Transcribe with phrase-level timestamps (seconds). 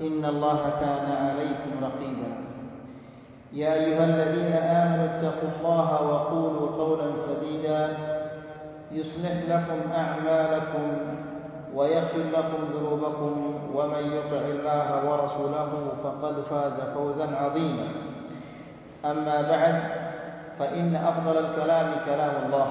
[0.00, 2.30] إن الله كان عليكم رقيبا.
[3.52, 7.96] يا أيها الذين آمنوا اتقوا الله وقولوا قولا سديدا.
[8.92, 10.86] يصلح لكم أعمالكم
[11.74, 13.32] ويغفر لكم ذنوبكم.
[13.74, 15.70] ومن يطع الله ورسوله
[16.04, 17.88] فقد فاز فوزا عظيما.
[19.04, 19.76] أما بعد
[20.58, 22.68] فإن أفضل الكلام كلام الله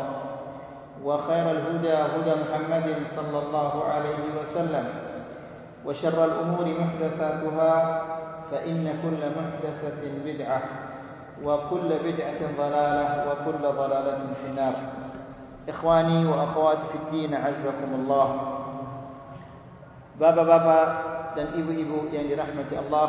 [1.03, 5.04] وخير الهدى هدى محمد صلى الله عليه وسلم.
[5.85, 7.73] وشر الأمور محدثاتها
[8.51, 10.61] فإن كل محدثة بدعة
[11.43, 14.75] وكل بدعة ضلالة وكل ضلالة في النار
[15.69, 18.29] إخواني وأخواتي في الدين عزكم الله
[20.15, 20.87] Bapak-bapak
[21.35, 23.07] dan ibu-ibu yang dirahmati Allah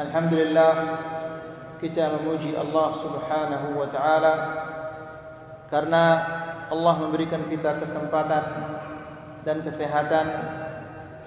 [0.00, 0.72] Alhamdulillah
[1.84, 4.34] kita memuji Allah subhanahu wa ta'ala
[5.68, 6.04] Karena
[6.72, 8.44] Allah memberikan kita kesempatan
[9.44, 10.26] dan kesehatan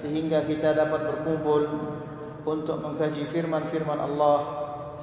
[0.03, 1.61] Sehingga kita dapat berkumpul
[2.45, 4.37] untuk mengkaji firman-firman Allah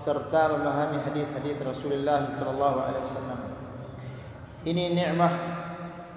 [0.02, 3.40] serta memahami hadis-hadis Rasulullah sallallahu alaihi wasallam.
[4.62, 5.34] Ini nikmat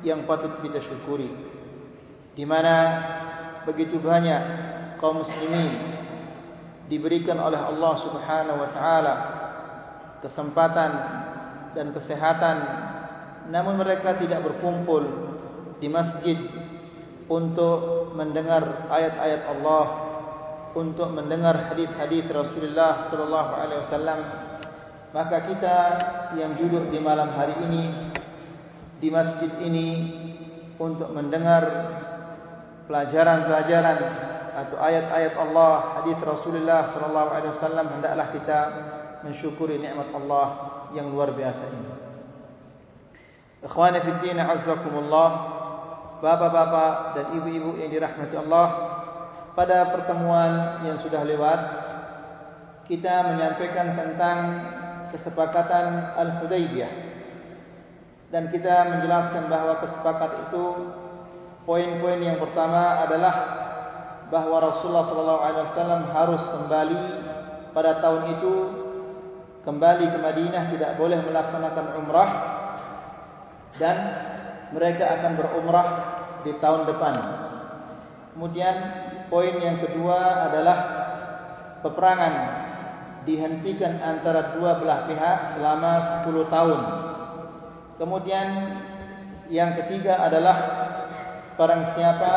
[0.05, 1.29] yang patut kita syukuri.
[2.37, 2.75] Di mana
[3.65, 4.41] begitu banyak
[5.01, 5.95] kaum muslimin
[6.85, 9.15] diberikan oleh Allah Subhanahu wa taala
[10.21, 10.91] kesempatan
[11.73, 12.57] dan kesehatan
[13.49, 15.01] namun mereka tidak berkumpul
[15.81, 16.37] di masjid
[17.25, 19.85] untuk mendengar ayat-ayat Allah
[20.75, 24.19] untuk mendengar hadis-hadis Rasulullah sallallahu alaihi wasallam
[25.15, 25.77] maka kita
[26.35, 27.83] yang duduk di malam hari ini
[28.99, 29.87] di masjid ini
[30.75, 31.63] untuk mendengar
[32.85, 33.97] pelajaran-pelajaran
[34.55, 38.59] atau ayat-ayat Allah hadis Rasulullah sallallahu alaihi wasallam hendaklah kita
[39.23, 40.47] mensyukuri nikmat Allah
[40.93, 41.91] yang luar biasa ini.
[43.65, 45.29] Ikhwani fi din azzakumullah
[46.23, 48.67] bapak-bapak dan ibu-ibu yang dirahmati Allah
[49.55, 51.59] pada pertemuan yang sudah lewat
[52.85, 54.37] kita menyampaikan tentang
[55.09, 56.93] kesepakatan Al-Hudaybiyah.
[58.29, 60.65] Dan kita menjelaskan bahawa kesepakatan itu
[61.63, 63.35] poin-poin yang pertama adalah
[64.29, 67.01] bahawa Rasulullah wasallam harus kembali
[67.71, 68.53] pada tahun itu
[69.65, 72.29] kembali ke Madinah tidak boleh melaksanakan umrah
[73.81, 73.97] dan
[74.73, 75.87] mereka akan berumrah
[76.41, 77.15] di tahun depan.
[78.33, 78.75] Kemudian
[79.29, 80.77] poin yang kedua adalah
[81.85, 82.33] peperangan
[83.25, 85.91] dihentikan antara dua belah pihak selama
[86.25, 86.79] 10 tahun.
[87.97, 88.47] Kemudian
[89.49, 90.57] yang ketiga adalah
[91.57, 92.33] barang siapa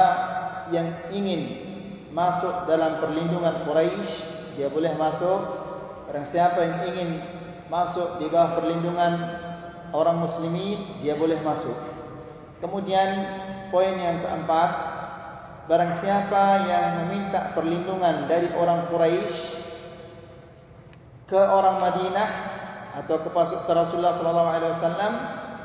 [0.73, 1.69] yang ingin
[2.13, 4.09] masuk dalam perlindungan Quraisy
[4.57, 5.41] dia boleh masuk.
[6.09, 7.11] Barang siapa yang ingin
[7.69, 9.13] masuk di bawah perlindungan
[9.93, 11.77] orang muslimin dia boleh masuk.
[12.59, 13.09] Kemudian
[13.71, 14.71] poin yang keempat
[15.69, 19.37] Barang siapa yang meminta perlindungan dari orang Quraisy
[21.29, 22.29] ke orang Madinah
[23.05, 23.29] atau ke
[23.69, 25.13] Rasulullah sallallahu alaihi wasallam,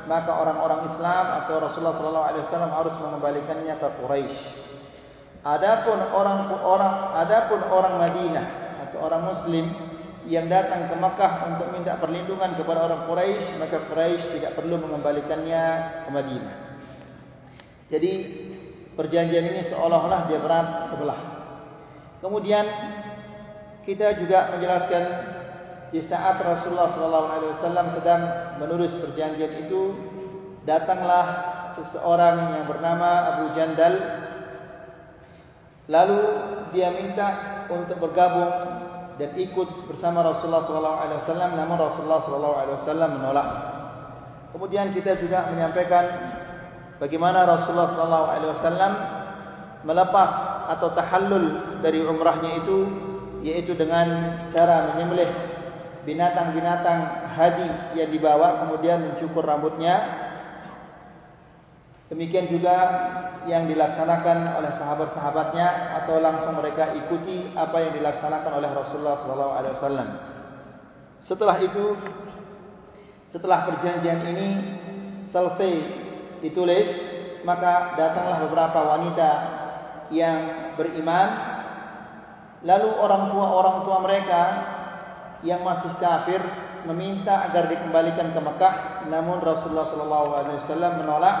[0.04, 4.40] maka orang-orang Islam atau Rasulullah sallallahu alaihi wasallam harus mengembalikannya ke Quraisy.
[5.40, 6.94] Adapun orang-orang
[7.24, 8.46] adapun orang Madinah
[8.84, 9.72] atau orang muslim
[10.28, 15.64] yang datang ke Makkah untuk minta perlindungan kepada orang Quraisy, maka Quraisy tidak perlu mengembalikannya
[16.04, 16.63] ke Madinah.
[17.92, 18.12] Jadi
[18.96, 21.20] perjanjian ini seolah-olah dia berat sebelah.
[22.24, 22.64] Kemudian
[23.84, 25.04] kita juga menjelaskan
[25.92, 28.22] di saat Rasulullah SAW sedang
[28.58, 29.94] menulis perjanjian itu
[30.64, 31.26] datanglah
[31.76, 33.94] seseorang yang bernama Abu Jandal
[35.86, 36.20] lalu
[36.72, 37.28] dia minta
[37.68, 38.50] untuk bergabung
[39.20, 43.48] dan ikut bersama Rasulullah SAW namun Rasulullah SAW menolak.
[44.50, 46.04] Kemudian kita juga menyampaikan
[46.98, 48.94] bagaimana Rasulullah SAW
[49.84, 50.30] melepas
[50.74, 52.88] atau tahallul dari umrahnya itu
[53.44, 54.08] yaitu dengan
[54.56, 55.28] cara menyembelih
[56.08, 60.24] binatang-binatang hadi yang dibawa kemudian mencukur rambutnya.
[62.12, 62.76] Demikian juga
[63.48, 65.68] yang dilaksanakan oleh sahabat-sahabatnya
[66.04, 70.08] atau langsung mereka ikuti apa yang dilaksanakan oleh Rasulullah sallallahu alaihi wasallam.
[71.24, 71.84] Setelah itu
[73.32, 74.48] setelah perjanjian ini
[75.32, 76.03] selesai
[76.44, 76.88] ditulis
[77.48, 79.30] maka datanglah beberapa wanita
[80.12, 80.38] yang
[80.76, 81.28] beriman
[82.60, 84.42] lalu orang tua-orang tua mereka
[85.44, 86.40] yang masih kafir
[86.84, 88.74] meminta agar dikembalikan ke Mekah
[89.08, 91.36] namun Rasulullah sallallahu alaihi wasallam menolak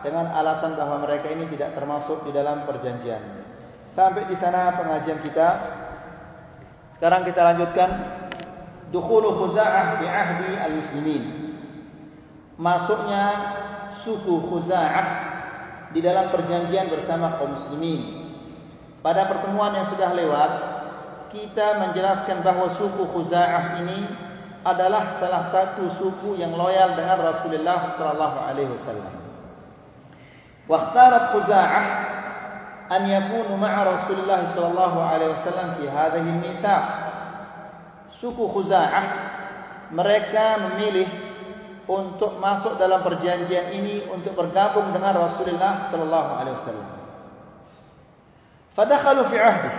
[0.00, 3.20] dengan alasan bahawa mereka ini tidak termasuk di dalam perjanjian.
[3.92, 5.48] Sampai di sana pengajian kita.
[6.96, 7.90] Sekarang kita lanjutkan
[8.92, 11.24] dukhulu Khuza'ah fi ahdi al-muslimin.
[12.60, 13.24] Masuknya
[14.06, 15.06] suku Khuza'ah
[15.90, 18.30] di dalam perjanjian bersama kaum muslimin.
[19.00, 20.50] Pada pertemuan yang sudah lewat,
[21.32, 23.98] kita menjelaskan bahawa suku Khuza'ah ini
[24.60, 29.12] adalah salah satu suku yang loyal dengan Rasulullah sallallahu alaihi wasallam.
[30.68, 31.84] Waqtarat Khuza'ah
[32.92, 36.84] an yakunu ma'a Rasulullah sallallahu alaihi wasallam fi hadhihi al-mithaq.
[38.20, 39.06] Suku Khuza'ah
[39.96, 41.29] mereka memilih
[41.90, 46.88] untuk masuk dalam perjanjian ini untuk bergabung dengan Rasulullah sallallahu alaihi wasallam.
[48.78, 49.78] Fadakhalu fi 'ahdihi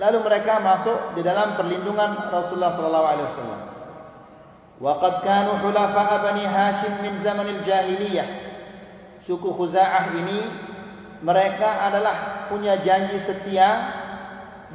[0.00, 3.60] lalu mereka masuk di dalam perlindungan Rasulullah sallallahu alaihi wasallam.
[4.82, 8.28] Waqad kanu hulafa'a Bani Hashim min zaman al-jahiliyah.
[9.28, 10.40] Suku Khuza'ah ini
[11.22, 13.68] mereka adalah punya janji setia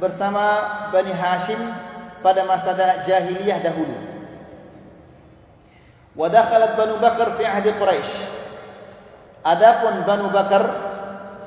[0.00, 1.60] bersama Bani Hashim
[2.24, 2.72] pada masa
[3.04, 4.07] jahiliyah dahulu.
[6.16, 8.12] Wa dakhalat Banu Bakar fi ahdi Quraisy.
[9.44, 10.62] Adapun Banu Bakar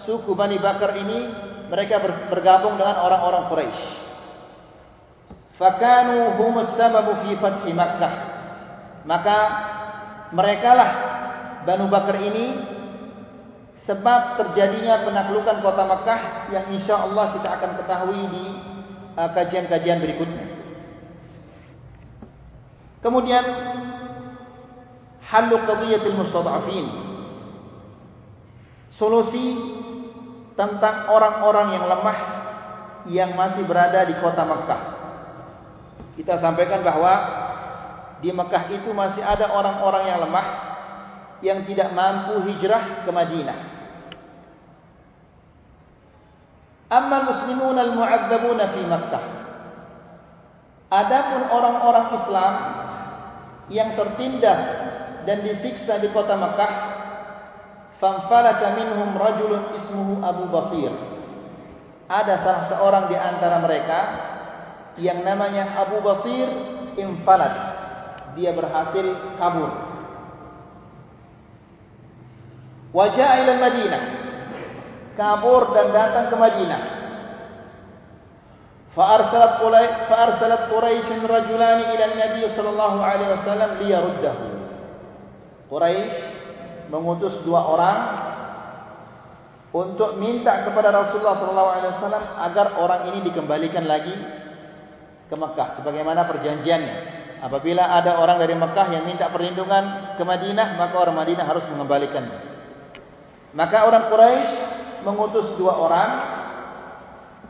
[0.06, 1.30] suku Bani Bakar ini
[1.72, 3.86] mereka bergabung dengan orang-orang Quraisy.
[5.62, 8.14] Fakanu humus sababu fi fathi Makkah.
[9.06, 9.38] Maka
[10.34, 10.92] merekalah
[11.64, 12.72] Banu Bakar ini
[13.86, 16.20] sebab terjadinya penaklukan kota Makkah
[16.54, 18.46] yang insya Allah kita akan ketahui di
[19.18, 20.46] uh, kajian-kajian berikutnya.
[23.02, 23.44] Kemudian
[25.32, 26.86] halu qadiyatil mustad'afin.
[29.00, 29.58] Solusi
[30.60, 32.18] tentang orang-orang yang lemah
[33.10, 34.82] yang masih berada di kota Mekah.
[36.20, 37.14] Kita sampaikan bahawa
[38.22, 40.48] di Mekah itu masih ada orang-orang yang lemah
[41.42, 43.60] yang tidak mampu hijrah ke Madinah.
[46.92, 49.24] Amma muslimun al-mu'adzabun fi Makkah.
[50.92, 52.54] Adapun orang-orang Islam
[53.72, 54.91] yang tertindas
[55.26, 57.02] dan disiksa di kota Mekah
[58.02, 60.90] Fanfalata minhum rajulun ismuhu Abu Basir.
[62.10, 64.00] Ada salah seorang di antara mereka
[64.98, 66.50] yang namanya Abu Basir
[66.98, 67.54] infalat.
[68.34, 69.72] Dia berhasil kabur.
[72.92, 74.04] Wajah ila Madinah.
[75.14, 76.82] Kabur dan datang ke Madinah.
[78.98, 84.51] Fa'arsalat Quraisy rajulani ila Nabi sallallahu alaihi wasallam liyaruddahu.
[85.72, 86.12] Quraisy
[86.92, 87.98] mengutus dua orang
[89.72, 92.12] untuk minta kepada Rasulullah SAW
[92.44, 94.12] agar orang ini dikembalikan lagi
[95.32, 97.24] ke Mekah sebagaimana perjanjiannya.
[97.48, 102.40] Apabila ada orang dari Mekah yang minta perlindungan ke Madinah, maka orang Madinah harus mengembalikannya.
[103.56, 104.52] Maka orang Quraisy
[105.08, 106.10] mengutus dua orang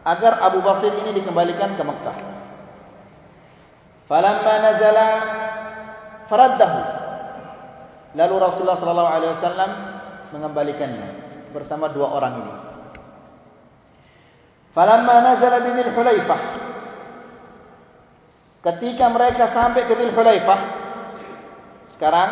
[0.05, 2.17] agar Abu Basir ini dikembalikan ke Mekah.
[4.05, 5.09] Falamma nazala
[6.29, 7.00] faraddahu
[8.11, 9.71] Lalu Rasulullah sallallahu alaihi wasallam
[10.35, 11.09] mengembalikannya
[11.55, 12.53] bersama dua orang ini.
[14.71, 16.41] Falamma nazala bin al-Hulaifah
[18.61, 20.59] Ketika mereka sampai ke Dhul Hulaifah
[21.97, 22.29] sekarang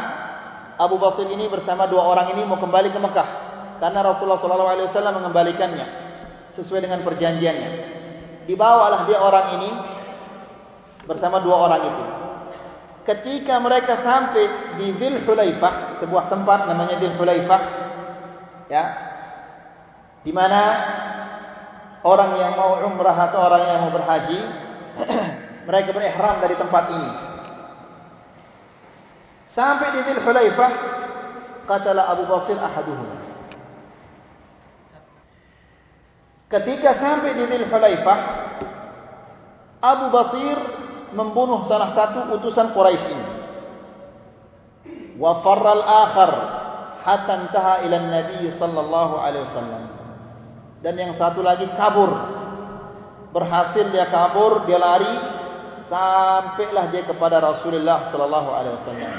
[0.78, 3.28] Abu Bakar ini bersama dua orang ini mau kembali ke Mekah
[3.82, 5.86] karena Rasulullah sallallahu alaihi wasallam mengembalikannya
[6.54, 7.72] sesuai dengan perjanjiannya.
[8.46, 9.70] Dibawalah dia orang ini
[11.10, 12.19] bersama dua orang itu
[13.08, 17.62] ketika mereka sampai di Dhul Hulaifah, sebuah tempat namanya Dhul Hulaifah,
[18.68, 18.84] ya,
[20.24, 20.62] di mana
[22.04, 24.40] orang yang mau umrah atau orang yang mau berhaji,
[25.68, 27.12] mereka berihram dari tempat ini.
[29.56, 30.72] Sampai di Dhul Hulaifah,
[31.68, 33.10] katalah Abu Basir ahaduhum.
[36.50, 38.20] Ketika sampai di Dhul Hulaifah,
[39.80, 40.58] Abu Basir
[41.14, 43.28] membunuh salah satu utusan Quraisy ini.
[45.20, 46.32] Wa farra al-akhar
[47.04, 49.84] hatta intaha ila Nabi sallallahu alaihi wasallam.
[50.80, 52.12] Dan yang satu lagi kabur
[53.36, 55.16] berhasil dia kabur, dia lari
[55.92, 59.14] sampailah dia kepada Rasulullah sallallahu alaihi wasallam.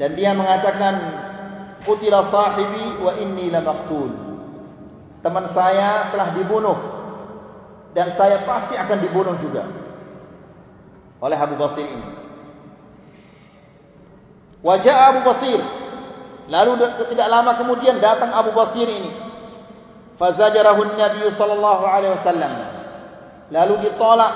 [0.00, 0.94] Dan dia mengatakan,
[1.86, 4.10] "Qutila sahibi wa inni la maqtul."
[5.22, 6.78] Teman saya telah dibunuh
[7.94, 9.81] dan saya pasti akan dibunuh juga
[11.22, 12.06] oleh Abu Basir ini.
[14.66, 15.60] Wajah Abu Basir.
[16.50, 16.70] Lalu
[17.14, 19.14] tidak lama kemudian datang Abu Basir ini.
[20.18, 22.52] Fazajarahu Nabi sallallahu alaihi wasallam.
[23.54, 24.32] Lalu ditolak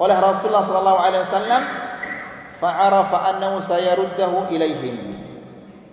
[0.00, 1.62] oleh Rasulullah sallallahu alaihi wasallam
[2.60, 4.96] fa'arafa annahu sayaruddahu ilaihim.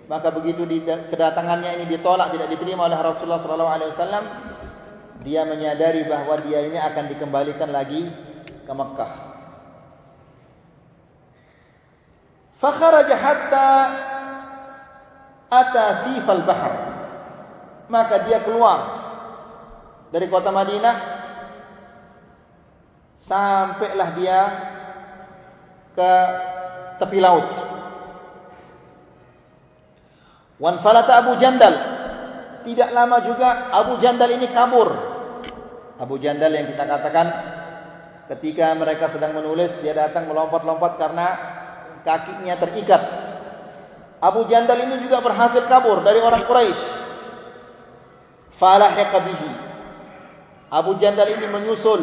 [0.08, 0.64] Maka begitu
[1.12, 4.24] kedatangannya ini ditolak tidak diterima oleh Rasulullah sallallahu alaihi wasallam,
[5.20, 8.08] dia menyadari bahawa dia ini akan dikembalikan lagi
[8.64, 9.27] ke Mekah.
[12.58, 13.68] Fakharaja hatta
[15.46, 16.72] ata sifal bahr.
[17.88, 18.78] Maka dia keluar
[20.12, 20.96] dari kota Madinah
[23.24, 24.40] sampailah dia
[25.94, 26.12] ke
[26.98, 27.46] tepi laut.
[30.58, 31.96] Wan falata Abu Jandal.
[32.66, 34.90] Tidak lama juga Abu Jandal ini kabur.
[36.02, 37.26] Abu Jandal yang kita katakan
[38.34, 41.26] ketika mereka sedang menulis dia datang melompat-lompat karena
[42.08, 43.02] kakinya terikat.
[44.24, 46.82] Abu Jandal ini juga berhasil kabur dari orang Quraisy.
[48.56, 49.52] Falahiqa bihi.
[50.72, 52.02] Abu Jandal ini menyusul.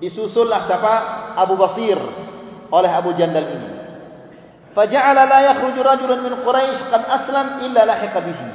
[0.00, 0.94] Disusullah siapa?
[1.36, 2.00] Abu Basir
[2.72, 3.68] oleh Abu Jandal ini.
[4.74, 8.48] Faja'ala la yakhruju rajulun min Quraisy qad aslam illa lahiqa bihi.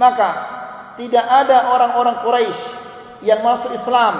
[0.00, 0.28] Maka
[0.98, 2.62] tidak ada orang-orang Quraisy
[3.22, 4.14] yang masuk Islam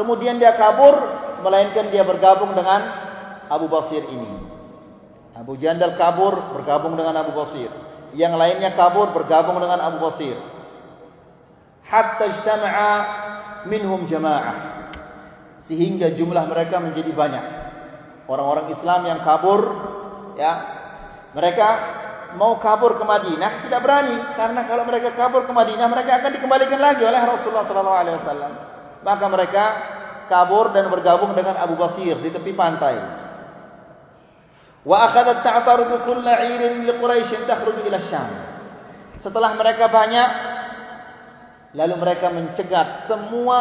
[0.00, 0.96] kemudian dia kabur
[1.44, 2.80] melainkan dia bergabung dengan
[3.52, 4.41] Abu Basir ini.
[5.32, 7.72] Abu Jandal kabur bergabung dengan Abu Basir.
[8.12, 10.36] Yang lainnya kabur bergabung dengan Abu Basir.
[11.88, 12.92] Hatta ijtama'a
[13.68, 14.56] minhum jama'ah.
[15.68, 17.44] Sehingga jumlah mereka menjadi banyak
[18.32, 19.60] orang-orang Islam yang kabur
[20.38, 20.52] ya
[21.36, 21.68] mereka
[22.40, 26.80] mau kabur ke Madinah tidak berani karena kalau mereka kabur ke Madinah mereka akan dikembalikan
[26.80, 28.52] lagi oleh Rasulullah sallallahu alaihi wasallam
[29.04, 29.64] maka mereka
[30.32, 33.21] kabur dan bergabung dengan Abu Basir di tepi pantai
[34.84, 38.30] ta'tarudu kull 'irin li quraish takhruju ila syam
[39.22, 40.30] setelah mereka banyak
[41.78, 43.60] lalu mereka mencegat semua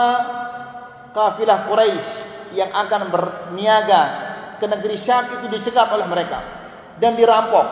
[1.15, 2.09] kafilah Quraisy
[2.55, 4.01] yang akan berniaga
[4.59, 6.39] ke negeri Syam itu dicegat oleh mereka
[6.99, 7.67] dan dirampok.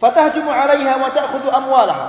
[0.00, 2.06] Fatahjumu 'alaiha wa ta'khudhu amwalaha.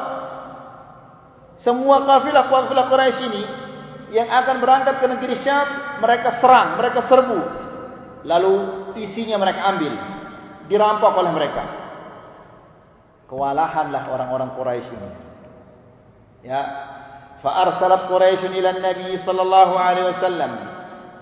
[1.64, 3.44] Semua kafilah-kafilah Quraisy ini
[4.16, 7.40] yang akan berangkat ke negeri Syam, mereka serang, mereka serbu.
[8.24, 8.54] Lalu
[8.96, 9.92] isinya mereka ambil,
[10.72, 11.64] dirampok oleh mereka.
[13.28, 15.10] Kewalahanlah orang-orang Quraisy ini.
[16.48, 16.62] Ya.
[17.44, 20.52] Fa arsalat Quraisy ila Nabi sallallahu alaihi wasallam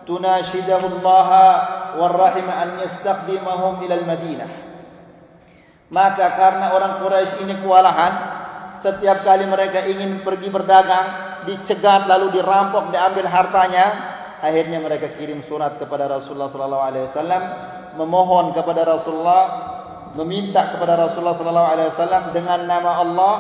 [0.06, 1.30] tunashidahu Allah
[1.98, 4.50] wa rahim an yastaqdimahum ila al-Madinah.
[5.90, 8.14] Maka karena orang Quraisy ini kewalahan,
[8.86, 13.86] setiap kali mereka ingin pergi berdagang, dicegat lalu dirampok diambil hartanya
[14.44, 17.44] akhirnya mereka kirim surat kepada Rasulullah sallallahu alaihi wasallam
[17.96, 19.44] memohon kepada Rasulullah
[20.20, 23.36] meminta kepada Rasulullah sallallahu alaihi wasallam dengan nama Allah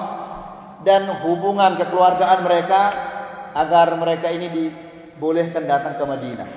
[0.83, 2.81] dan hubungan kekeluargaan mereka
[3.53, 4.65] agar mereka ini di
[5.17, 6.49] bolehkan datang ke Madinah.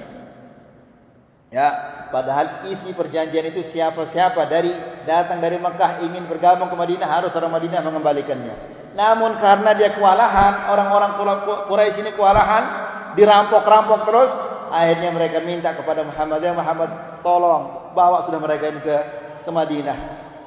[1.55, 1.69] Ya,
[2.11, 4.75] padahal isi perjanjian itu siapa-siapa dari
[5.07, 8.75] datang dari Mekah ingin bergabung ke Madinah harus orang Madinah mengembalikannya.
[8.97, 11.21] Namun karena dia kewalahan, orang-orang
[11.69, 12.65] Quraisy ini kewalahan,
[13.12, 14.33] dirampok-rampok terus,
[14.73, 18.97] akhirnya mereka minta kepada Muhammad, "Ya Muhammad, tolong bawa sudah mereka ini ke
[19.45, 19.99] ke Madinah."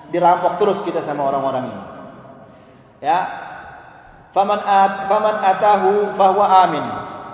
[0.09, 1.83] Dirampok terus kita sama orang-orang ini.
[3.05, 3.19] Ya.
[4.33, 6.85] Faman at faman atahu bahwa amin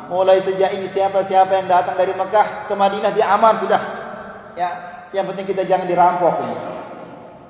[0.08, 3.82] mulai sejak ini siapa-siapa yang datang dari Mekah ke Madinah dia aman sudah.
[4.56, 4.70] Ya,
[5.12, 6.56] yang penting kita jangan dirampok ini.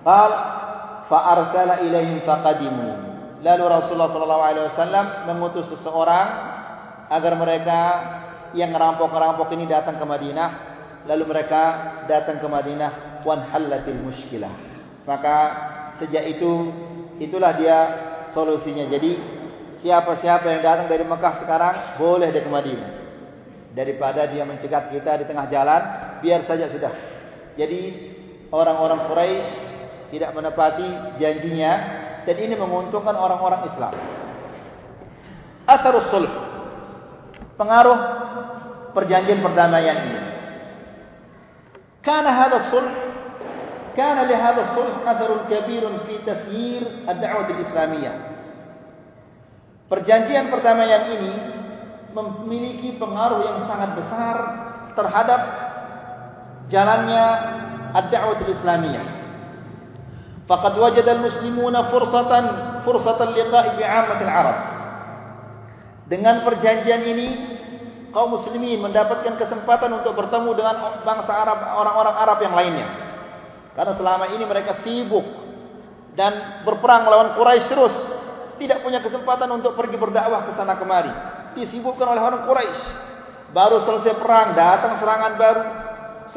[0.06, 3.05] Fa arsala ilaihim faqadimu.
[3.44, 6.28] Lalu Rasulullah wasallam mengutus seseorang
[7.12, 7.80] agar mereka
[8.56, 10.50] yang ngerampok-ngerampok ini datang ke Madinah.
[11.06, 11.64] Lalu mereka
[12.10, 14.54] datang ke Madinah wan halatil muskilah.
[15.06, 15.38] Maka
[16.02, 16.72] sejak itu
[17.20, 17.78] itulah dia
[18.34, 18.88] solusinya.
[18.90, 19.12] Jadi
[19.86, 22.92] siapa-siapa yang datang dari Mekah sekarang boleh dia ke Madinah.
[23.76, 25.82] Daripada dia mencegat kita di tengah jalan,
[26.24, 26.94] biar saja sudah.
[27.60, 27.82] Jadi
[28.50, 29.48] orang-orang Quraisy
[30.16, 31.74] tidak menepati janjinya
[32.25, 33.95] dan ini menguntungkan orang-orang Islam.
[35.69, 36.33] Asarus sulh.
[37.57, 37.99] Pengaruh
[38.97, 40.21] perjanjian perdamaian ini.
[42.01, 43.11] Karena hadha sulh
[43.97, 48.13] كان لهذا الصلح أثر كبير في تسيير الدعوة الإسلامية
[49.91, 51.35] Perjanjian perdamaian ini
[52.15, 54.37] memiliki pengaruh yang sangat besar
[54.95, 55.41] terhadap
[56.71, 57.25] jalannya
[57.99, 59.07] ad-da'wah islamiyah.
[60.46, 62.44] Wajada al-muslimuna fursatan
[62.86, 64.58] fursatan liqa'i bi'ammat al-Arab.
[66.06, 67.28] Dengan perjanjian ini
[68.14, 72.88] kaum muslimin mendapatkan kesempatan untuk bertemu dengan bangsa Arab, orang-orang Arab yang lainnya.
[73.74, 75.26] Karena selama ini mereka sibuk
[76.14, 77.96] dan berperang melawan Quraisy terus,
[78.62, 81.12] tidak punya kesempatan untuk pergi berdakwah ke sana kemari.
[81.58, 82.82] Disibukkan oleh orang Quraisy.
[83.50, 85.64] Baru selesai perang, datang serangan baru.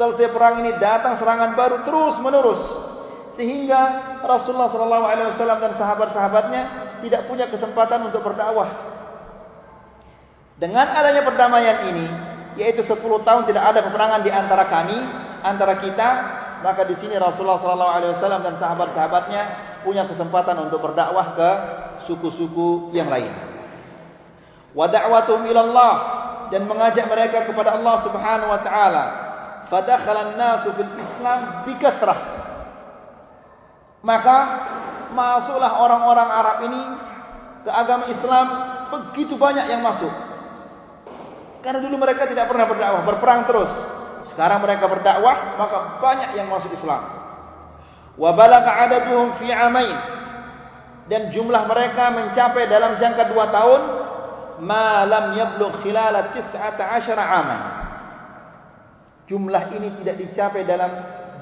[0.01, 2.88] Selesai perang ini datang serangan baru terus menerus.
[3.39, 3.81] Sehingga
[4.19, 6.61] Rasulullah SAW dan sahabat-sahabatnya
[7.07, 8.89] tidak punya kesempatan untuk berdakwah
[10.59, 12.05] dengan adanya perdamaian ini,
[12.59, 14.99] yaitu 10 tahun tidak ada peperangan di antara kami,
[15.39, 16.09] antara kita,
[16.59, 19.41] maka di sini Rasulullah SAW dan sahabat-sahabatnya
[19.87, 21.51] punya kesempatan untuk berdakwah ke
[22.11, 23.31] suku-suku yang lain.
[24.75, 25.47] Wa da'watuhum
[26.51, 29.05] dan mengajak mereka kepada Allah Subhanahu wa taala.
[29.71, 31.73] Fadakhala an-nasu fil Islam bi
[33.99, 34.37] Maka
[35.11, 36.81] masuklah orang-orang Arab ini
[37.67, 38.45] ke agama Islam
[38.89, 40.11] begitu banyak yang masuk.
[41.59, 43.71] Karena dulu mereka tidak pernah berdakwah, berperang terus.
[44.31, 47.03] Sekarang mereka berdakwah, maka banyak yang masuk Islam.
[48.15, 49.97] Wa balagha adaduhum fi amain.
[51.11, 53.81] Dan jumlah mereka mencapai dalam jangka dua tahun
[54.63, 56.55] ma lam yablugh khilal 19
[57.17, 57.61] aman.
[59.27, 60.91] Jumlah ini tidak dicapai dalam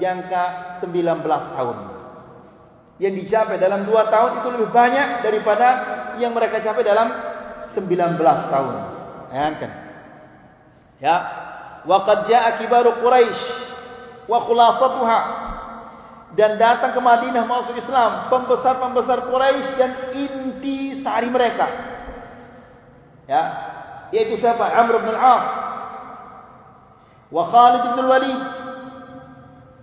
[0.02, 0.42] jangka
[0.82, 1.97] 19 tahun.
[2.98, 5.68] Yang dicapai dalam dua tahun itu lebih banyak daripada
[6.18, 7.08] yang mereka capai dalam
[7.78, 8.18] 19
[8.50, 8.74] tahun.
[9.30, 9.70] Bayangkan.
[10.98, 11.16] Ya,
[11.86, 13.42] wa qad jaa kibaru Quraisy
[14.26, 15.20] wa khulasatuha
[16.34, 21.66] dan datang ke Madinah masuk Islam pembesar-pembesar Quraisy dan inti sari mereka.
[23.30, 23.42] Ya,
[24.10, 24.66] yaitu siapa?
[24.74, 25.46] Amr bin Al-As
[27.28, 28.42] wa Khalid bin Al-Walid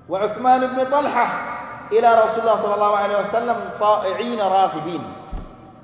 [0.10, 1.55] wa Uthman bin Talha
[1.94, 5.04] ila Rasulullah sallallahu alaihi wasallam ta'i'in raghibin.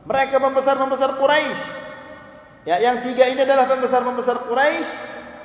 [0.07, 1.61] Mereka pembesar-pembesar Quraisy.
[2.65, 4.89] Ya, yang tiga ini adalah pembesar-pembesar Quraisy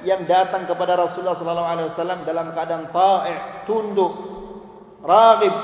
[0.04, 4.12] yang datang kepada Rasulullah sallallahu alaihi wasallam dalam keadaan ta'i', tunduk,
[5.04, 5.54] raghib,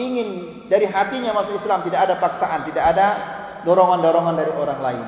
[0.00, 0.28] ingin
[0.70, 3.06] dari hatinya masuk Islam, tidak ada paksaan, tidak ada
[3.68, 5.06] dorongan-dorongan dari orang lain.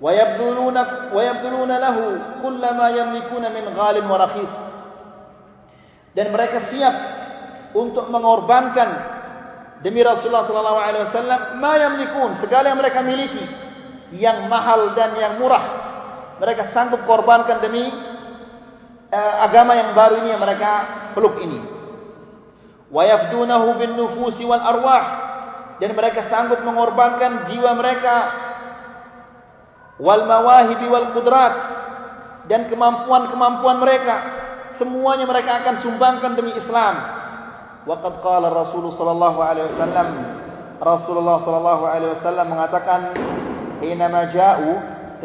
[0.00, 2.04] Wa yabduluna wa yabduluna lahu
[2.40, 4.52] kullama yamlikuna min ghalin wa rakhis.
[6.16, 6.94] Dan mereka siap
[7.76, 8.88] untuk mengorbankan
[9.80, 13.44] demi Rasulullah sallallahu alaihi wasallam ma yamlikun, segala yang mereka miliki
[14.10, 15.90] yang mahal dan yang murah
[16.40, 17.84] mereka sanggup korbankan demi
[19.12, 20.70] uh, agama yang baru ini yang mereka
[21.12, 21.60] peluk ini.
[22.90, 25.04] Wa yafdunahu bin nufusi wal arwah
[25.78, 28.16] dan mereka sanggup mengorbankan jiwa mereka
[30.00, 31.54] wal mawahibi wal qudrat
[32.48, 34.16] dan kemampuan-kemampuan mereka
[34.80, 37.19] semuanya mereka akan sumbangkan demi Islam.
[37.88, 40.08] Waqad qala Rasulullah sallallahu alaihi wasallam
[40.80, 43.00] Rasulullah sallallahu alaihi wasallam mengatakan
[43.84, 44.70] hina maja'u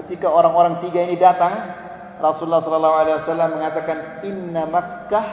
[0.03, 1.55] ketika orang-orang tiga ini datang,
[2.19, 5.25] Rasulullah sallallahu alaihi wasallam mengatakan inna Makkah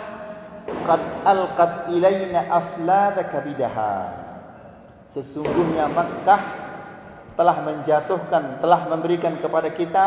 [0.86, 3.94] qad alqat ilaina aflad kabidaha.
[5.18, 6.40] Sesungguhnya Makkah
[7.34, 10.06] telah menjatuhkan, telah memberikan kepada kita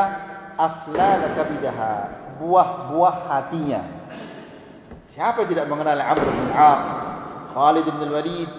[0.55, 1.93] aflad kabidaha,
[2.39, 3.81] buah-buah hatinya.
[5.11, 6.81] Siapa tidak mengenal Amr bin Auf,
[7.55, 8.51] Khalid bin Walid,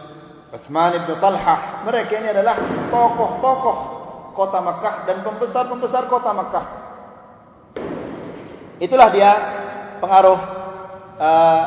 [0.57, 1.85] Utsman bin Talha?
[1.85, 2.57] Mereka ini adalah
[2.89, 3.77] tokoh-tokoh
[4.33, 6.67] kota Makkah dan pembesar-pembesar kota Makkah.
[8.81, 9.31] Itulah dia
[10.01, 10.39] pengaruh
[11.21, 11.63] uh,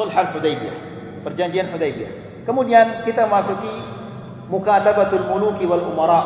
[0.00, 0.76] Sulh Al-Hudaybiyah,
[1.20, 2.44] perjanjian Hudaybiyah.
[2.48, 4.00] Kemudian kita masuki
[4.48, 6.20] Mukatabatul Muluki wal Umara.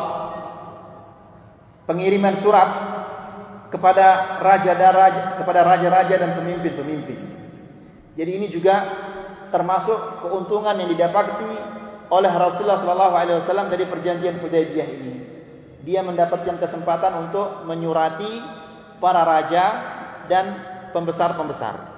[1.83, 2.69] Pengiriman surat
[3.75, 7.19] kepada raja dan raja, kepada raja-raja dan pemimpin-pemimpin.
[8.15, 9.04] Jadi ini juga
[9.49, 11.53] termasuk keuntungan yang didapati
[12.09, 15.13] oleh Rasulullah wasallam dari perjanjian Hudaybiyah ini
[15.85, 18.41] dia mendapatkan kesempatan untuk menyurati
[18.97, 19.65] para raja
[20.25, 20.45] dan
[20.89, 21.93] pembesar-pembesar.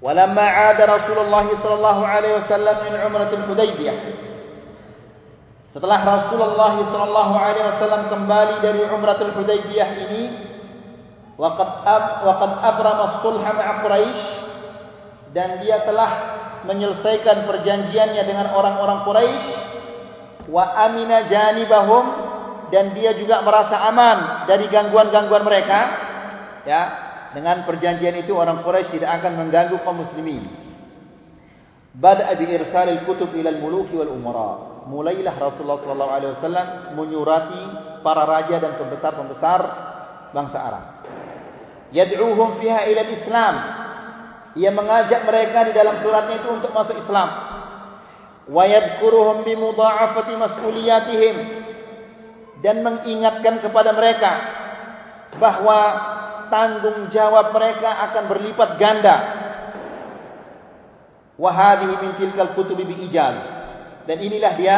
[0.00, 3.98] Walamma 'ada Rasulullah sallallahu alaihi wasallam min umratul Hudaybiyah.
[5.76, 10.22] Setelah Rasulullah sallallahu alaihi wasallam kembali dari umratul Hudaybiyah ini,
[11.36, 14.22] waqad ab waqad abrama sulha ma'a Quraisy
[15.36, 16.10] dan dia telah
[16.64, 19.48] menyelesaikan perjanjiannya dengan orang-orang Quraisy.
[20.48, 22.26] Wa amina janibahum.
[22.68, 25.80] Dan dia juga merasa aman dari gangguan-gangguan mereka.
[26.68, 26.80] Ya
[27.32, 30.48] dengan perjanjian itu orang Quraisy tidak akan mengganggu kaum muslimin.
[31.92, 34.52] Bada bi irsalil kutub ila al-muluki wal umara.
[34.88, 37.62] Mulailah Rasulullah sallallahu alaihi wasallam menyurati
[38.00, 39.60] para raja dan pembesar-pembesar
[40.32, 40.84] bangsa Arab.
[41.92, 43.54] Yad'uuhum fiha ila Islam.
[44.56, 47.28] Ia mengajak mereka di dalam suratnya itu untuk masuk Islam.
[48.48, 51.36] Wa yadhkuruhum bi mudha'afati mas'uliyatihim
[52.64, 54.32] dan mengingatkan kepada mereka
[55.36, 55.80] bahawa
[56.48, 59.16] tanggung jawab mereka akan berlipat ganda.
[61.38, 63.36] Wa hadhihi min tilkal kutubi bi ijaz.
[64.08, 64.76] Dan inilah dia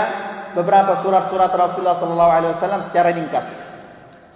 [0.53, 3.47] beberapa surat-surat Rasulullah sallallahu alaihi wasallam secara ringkas.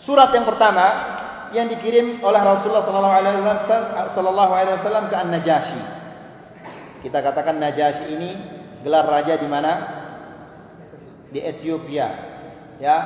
[0.06, 1.13] Surat yang pertama
[1.54, 5.82] yang dikirim oleh Rasulullah sallallahu alaihi wasallam ke An-Najasyi.
[7.06, 8.30] Kita katakan Najasyi ini
[8.82, 9.72] gelar raja di mana?
[11.30, 12.08] Di Ethiopia.
[12.82, 12.98] Ya.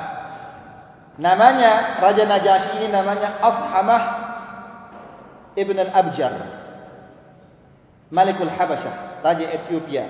[1.21, 4.03] Namanya Raja Najasyi ini namanya Afhamah
[5.55, 6.33] Ibn Al-Abjar.
[8.09, 10.09] Malikul Habasyah, Raja Ethiopia.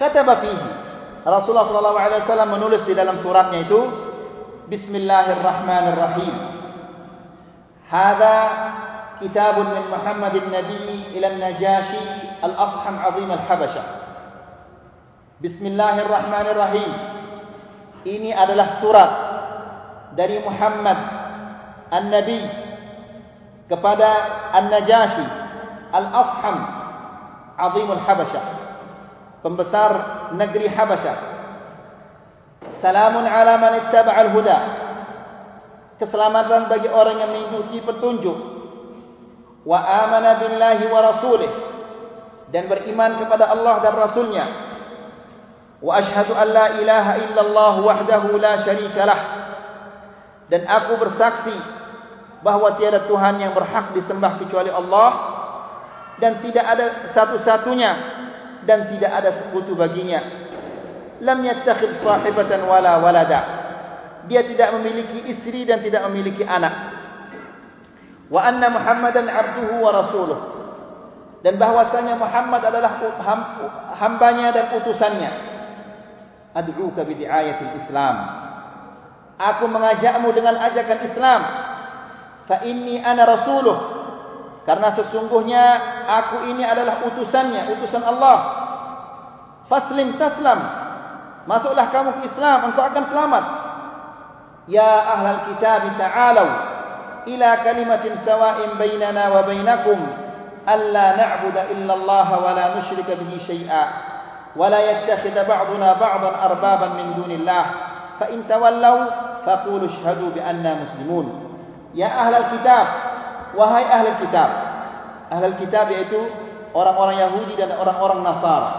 [0.00, 0.70] Kata fihi
[1.20, 3.80] Rasulullah sallallahu alaihi wasallam menulis di dalam suratnya itu
[4.70, 6.34] Bismillahirrahmanirrahim.
[7.90, 8.36] Hada
[9.18, 12.06] kitab min Muhammad Nabi ila Najashi
[12.38, 13.84] al-Afham Azim al-Habasha.
[15.42, 16.90] Bismillahirrahmanirrahim.
[18.06, 19.10] Ini adalah surat
[20.14, 20.98] dari Muhammad
[21.90, 22.40] An-Nabi
[23.66, 24.08] kepada
[24.54, 25.26] An-Najashi
[25.90, 26.58] al-Afham
[27.58, 28.42] Azim al-Habasha
[29.42, 29.90] pembesar
[30.38, 31.39] negeri Habasyah.
[32.80, 34.58] Salamun ala man ittaba'al huda.
[36.00, 38.38] Keselamatan bagi orang yang mengikuti petunjuk.
[39.64, 41.52] Wa amana billahi wa rasulih.
[42.50, 44.44] Dan beriman kepada Allah dan Rasulnya.
[45.80, 49.20] Wa ashhadu an la ilaha illallah wahdahu la syarika lah.
[50.50, 51.56] Dan aku bersaksi
[52.42, 55.08] bahawa tiada Tuhan yang berhak disembah kecuali Allah
[56.20, 57.92] dan tidak ada satu-satunya
[58.68, 60.49] dan tidak ada sekutu baginya.
[61.20, 63.40] Lam yattakhid sahibatan wala walada.
[64.28, 66.96] Dia tidak memiliki istri dan tidak memiliki anak.
[68.32, 70.40] Wa anna Muhammadan abduhu wa rasuluh.
[71.40, 73.00] Dan bahwasanya Muhammad adalah
[73.96, 75.30] hambanya dan utusannya.
[76.52, 78.16] Ad'uka bi di'ayatil Islam.
[79.40, 81.40] Aku mengajakmu dengan ajakan Islam.
[82.44, 83.78] Fa inni ana rasuluh.
[84.68, 85.64] Karena sesungguhnya
[86.04, 88.38] aku ini adalah utusannya, utusan Allah.
[89.64, 90.79] Faslim taslam.
[91.48, 93.44] Masuklah kamu ke Islam, engkau akan selamat.
[94.68, 96.48] Ya ahlal kitab ta'alu
[97.32, 99.98] ila kalimatin sawa'in bainana wa bainakum
[100.68, 103.84] alla na'budu illa Allah wa la nusyrika bihi syai'a
[104.54, 107.64] wa la yattakhidha ba'duna ba'dan arbaban min dunillah
[108.20, 108.96] fa in tawallaw
[109.42, 111.26] faqulu ashhadu bi anna muslimun
[111.96, 112.86] ya ahlal kitab
[113.54, 114.50] wahai ahli kitab.
[115.30, 116.18] Ahli kitab yaitu
[116.74, 118.70] orang-orang Yahudi dan orang-orang Nasara.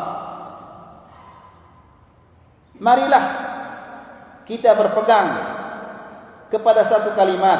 [2.82, 3.26] Marilah
[4.50, 5.30] kita berpegang
[6.50, 7.60] kepada satu kalimat.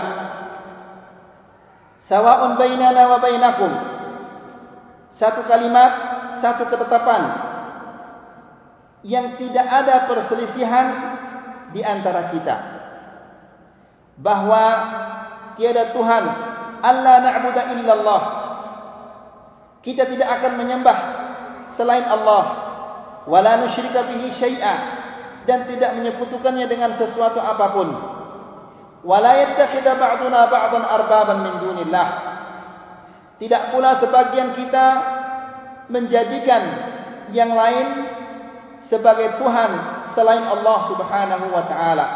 [2.10, 3.72] Sawa'un bainana wa bainakum.
[5.22, 5.92] Satu kalimat,
[6.42, 7.22] satu ketetapan
[9.06, 10.88] yang tidak ada perselisihan
[11.70, 12.56] di antara kita.
[14.18, 14.66] Bahwa
[15.54, 16.24] tiada Tuhan
[16.82, 18.24] alla na'budu illallah.
[19.86, 20.98] Kita tidak akan menyembah
[21.78, 22.44] selain Allah
[23.30, 25.01] wala nusyrika bihi syai'a
[25.50, 27.90] dan tidak menyekutukannya dengan sesuatu apapun.
[29.02, 32.08] Wala yattakhidha ba'duna ba'dan arbaban min dunillah.
[33.42, 34.88] Tidak pula sebagian kita
[35.90, 36.64] menjadikan
[37.34, 37.88] yang lain
[38.86, 39.72] sebagai Tuhan
[40.14, 42.08] selain Allah Subhanahu wa taala.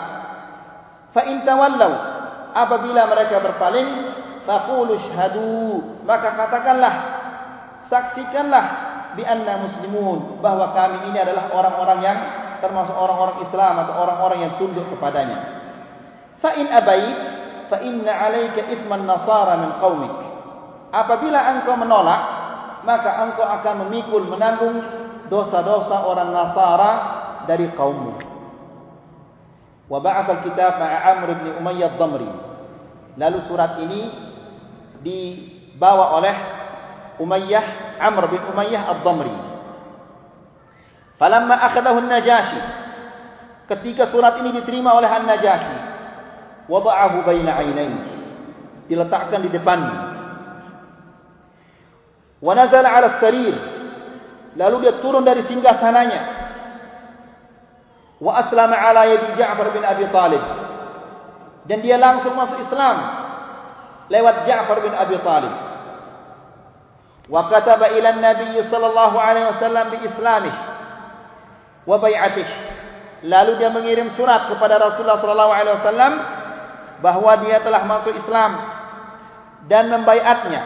[1.10, 1.92] Fa in tawallaw
[2.54, 3.90] apabila mereka berpaling
[4.46, 6.94] faqulu syhadu maka katakanlah
[7.90, 8.66] saksikanlah
[9.18, 12.20] bi anna muslimun bahwa kami ini adalah orang-orang yang
[12.66, 15.38] termasuk orang-orang Islam atau orang-orang yang tunduk kepadanya.
[16.42, 17.18] Fa in abait
[17.70, 20.16] fa inna alayka ithman nasara min qaumik
[20.90, 22.22] apabila engkau menolak
[22.86, 24.78] maka engkau akan memikul menanggung
[25.28, 26.92] dosa-dosa orang Nasara
[27.50, 28.14] dari kaummu.
[29.90, 32.30] Wa ba'atha al-kitab ma'a Amr bin Umayyah ad-Damri.
[33.18, 34.02] Lalu surat ini
[35.02, 36.36] dibawa oleh
[37.22, 39.36] Umayyah Amr bin Umayyah Ad-Damri.
[41.16, 42.62] Falamma akhadahu An-Najashi
[43.72, 45.78] ketika surat ini diterima oleh An-Najashi
[46.68, 48.00] wada'ahu baina 'ainaihi
[48.92, 49.96] diletakkan di depannya.
[52.44, 53.56] Wa nazala 'ala sarir
[54.60, 56.22] lalu dia turun dari singgasananya.
[58.20, 60.44] Wa aslama 'ala yadi Ja'far bin Abi Talib
[61.66, 62.98] dan dia langsung masuk Islam
[64.12, 65.54] lewat Ja'far bin Abi Talib.
[67.32, 70.75] Wa kataba ila Nabi sallallahu alaihi wasallam bi islamih
[71.86, 72.48] wa bai'atih.
[73.26, 76.14] Lalu dia mengirim surat kepada Rasulullah sallallahu alaihi wasallam
[77.02, 78.52] bahwa dia telah masuk Islam
[79.66, 80.62] dan membaiatnya.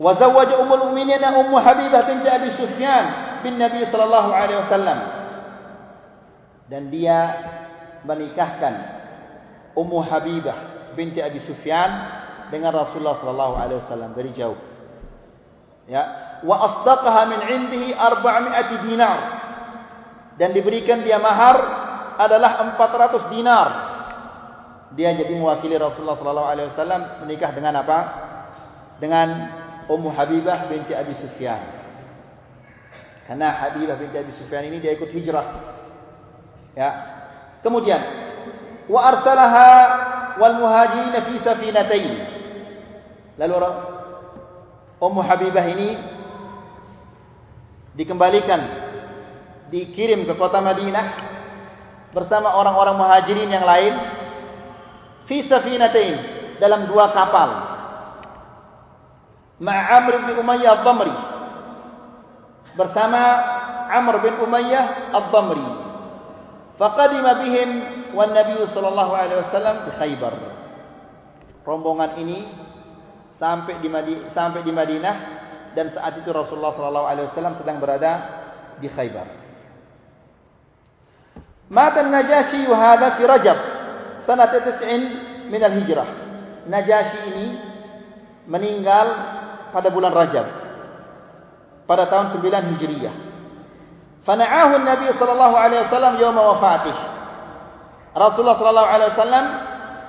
[0.00, 3.04] Wa zawwaja ummul mu'minin Ummu Habibah binti Abi Sufyan
[3.44, 4.98] bin Nabi sallallahu alaihi wasallam.
[6.72, 7.18] Dan dia
[8.08, 8.74] menikahkan
[9.76, 11.90] Ummu Habibah binti Abi Sufyan
[12.48, 14.58] dengan Rasulullah sallallahu alaihi wasallam dari jauh.
[15.86, 19.18] Ya, wa asdaqaha min 'indihi 400 dinar.
[20.36, 21.56] Dan diberikan dia mahar
[22.18, 23.68] adalah 400 dinar.
[24.92, 27.98] Dia jadi mewakili Rasulullah sallallahu alaihi wasallam menikah dengan apa?
[29.00, 29.28] Dengan
[29.88, 31.58] Ummu Habibah binti Abi Sufyan.
[33.24, 35.46] Karena Habibah binti Abi Sufyan ini dia ikut hijrah.
[36.76, 36.90] Ya.
[37.64, 38.00] Kemudian
[38.90, 39.70] wa arsalaha
[40.36, 42.14] wal muhajirin fi safinatain.
[43.40, 43.54] Lalu
[45.00, 45.88] Ummu Habibah ini
[47.96, 48.60] dikembalikan
[49.72, 51.06] dikirim ke kota Madinah
[52.12, 53.94] bersama orang-orang muhajirin yang lain
[55.28, 56.16] fi safinatain
[56.60, 57.50] dalam dua kapal.
[59.62, 61.16] Ma'amr bin Umayyah Ad-Damri
[62.74, 63.20] bersama
[63.94, 65.68] Amr bin Umayyah Ad-Damri
[66.76, 67.70] faqadima bihim
[68.12, 70.34] wan Nabi sallallahu alaihi wasallam di Khaybar.
[71.62, 72.38] Rombongan ini
[73.38, 75.41] sampai di Madinah sampai di Madinah
[75.72, 78.12] dan saat itu Rasulullah sallallahu alaihi wasallam sedang berada
[78.80, 79.28] di Khaybar.
[81.72, 83.58] Mata Najashi wahada fi Rajab
[84.28, 86.08] sanat 90 min al Hijrah.
[86.68, 87.46] Najashi ini
[88.44, 89.06] meninggal
[89.72, 90.46] pada bulan Rajab
[91.88, 93.14] pada tahun 9 Hijriah.
[94.22, 96.94] Fana'ahu Nabi sallallahu alaihi wasallam yauma wafatih.
[98.12, 99.44] Rasulullah sallallahu alaihi wasallam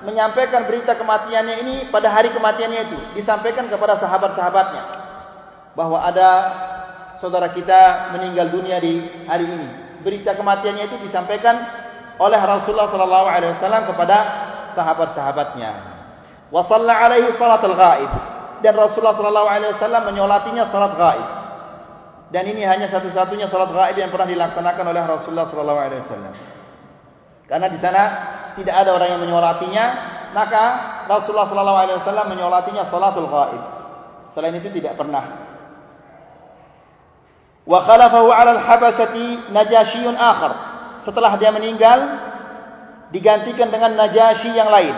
[0.04, 5.03] menyampaikan berita kematiannya ini pada hari kematiannya itu disampaikan kepada sahabat-sahabatnya
[5.74, 6.30] bahwa ada
[7.18, 9.68] saudara kita meninggal dunia di hari ini
[10.04, 11.56] berita kematiannya itu disampaikan
[12.20, 14.16] oleh Rasulullah sallallahu alaihi wasallam kepada
[14.76, 15.72] sahabat-sahabatnya.
[16.52, 18.10] Wa shalla alaihi salatul ghaib
[18.60, 21.28] dan Rasulullah sallallahu alaihi wasallam menyolatinya salat ghaib.
[22.30, 26.34] Dan ini hanya satu-satunya salat ghaib yang pernah dilaksanakan oleh Rasulullah sallallahu alaihi wasallam.
[27.44, 28.02] Karena di sana
[28.54, 29.84] tidak ada orang yang menyolatinya,
[30.36, 30.64] maka
[31.10, 33.62] Rasulullah sallallahu alaihi wasallam menyolatinya salatul ghaib.
[34.38, 35.43] Selain itu tidak pernah
[37.64, 40.52] wa khalafahu 'ala al-habashati najasyun akhar.
[41.04, 41.98] Setelah dia meninggal
[43.12, 44.94] digantikan dengan najasyi yang lain.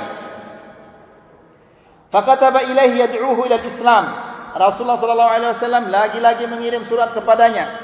[2.10, 4.04] Fakataba ilaihi yad'uhu ila al-islam.
[4.56, 7.76] Rasulullah sallallahu alaihi wasallam lagi-lagi mengirim surat kepadanya.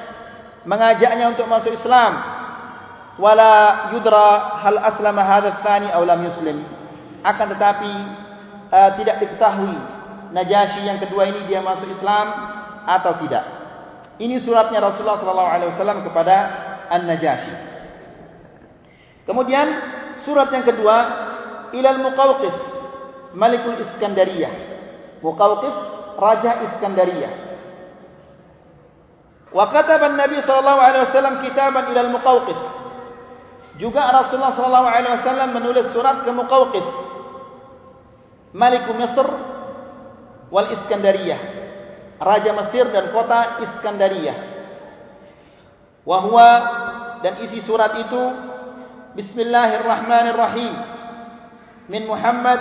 [0.64, 2.16] Mengajaknya untuk masuk Islam.
[3.20, 6.64] Wala yudra hal aslama hadha tsani aw lam yuslim.
[7.20, 7.92] Akan tetapi
[8.72, 9.76] uh, tidak diketahui
[10.32, 12.26] najasyi yang kedua ini dia masuk Islam
[12.88, 13.61] atau tidak
[14.20, 15.20] ini suratnya Rasulullah
[15.72, 16.36] wasallam kepada
[16.92, 17.56] An-Najasyi.
[19.24, 19.66] Kemudian
[20.28, 20.96] surat yang kedua
[21.72, 22.56] ilal Muqawqis
[23.32, 24.52] Malikul Iskandariyah.
[25.24, 25.76] Muqawqis
[26.20, 27.32] Raja Iskandariyah.
[29.52, 32.60] Wa kataba Nabi sallallahu alaihi wasallam kitaban ilal Muqawqis.
[33.80, 36.84] Juga Rasulullah sallallahu alaihi wasallam menulis surat ke Muqawqis
[38.52, 39.28] Malikul Misr
[40.52, 41.61] wal Iskandariyah
[42.22, 44.34] raja Mesir dan kota Iskandaria.
[46.02, 46.50] Wahwa
[47.22, 48.22] dan isi surat itu
[49.12, 50.72] Bismillahirrahmanirrahim.
[51.92, 52.60] Min Muhammad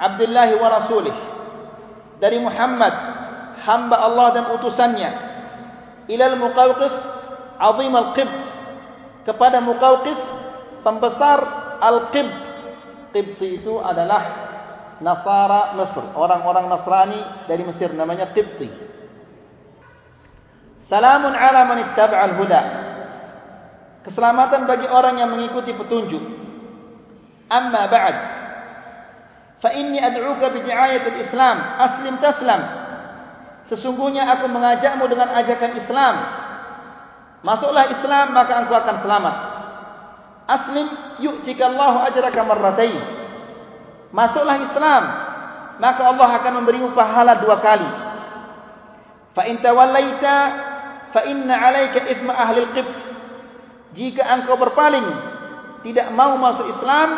[0.00, 1.16] Abdullah wa Rasulih.
[2.22, 2.94] Dari Muhammad
[3.62, 5.10] hamba Allah dan utusannya.
[6.08, 6.94] Ilal Muqawqis
[7.60, 8.40] azim al-Qibt
[9.28, 10.20] kepada Muqawqis
[10.84, 11.38] pembesar
[11.80, 12.44] al-Qibt
[13.14, 14.52] Qibt itu adalah
[15.02, 18.70] Nasara Mesir, orang-orang Nasrani dari Mesir namanya Qibti.
[20.86, 22.62] Salamun ala man ittaba'al huda.
[24.04, 26.22] Keselamatan bagi orang yang mengikuti petunjuk.
[27.48, 28.16] Amma ba'd.
[29.64, 32.60] Fa inni ad'uka bi di'ayatil Islam, aslim taslam.
[33.72, 36.14] Sesungguhnya aku mengajakmu dengan ajakan Islam.
[37.40, 39.36] Masuklah Islam maka engkau akan selamat.
[40.44, 40.86] Aslim
[41.24, 43.23] yu'tika Allahu ajraka marratayn
[44.14, 45.02] masuklah Islam
[45.82, 47.90] maka Allah akan memberimu pahala dua kali.
[49.34, 50.36] Fa in tawallaita
[51.10, 52.94] fa inna 'alaika ithma ahli al-qibt
[53.98, 55.06] jika engkau berpaling
[55.82, 57.08] tidak mau masuk Islam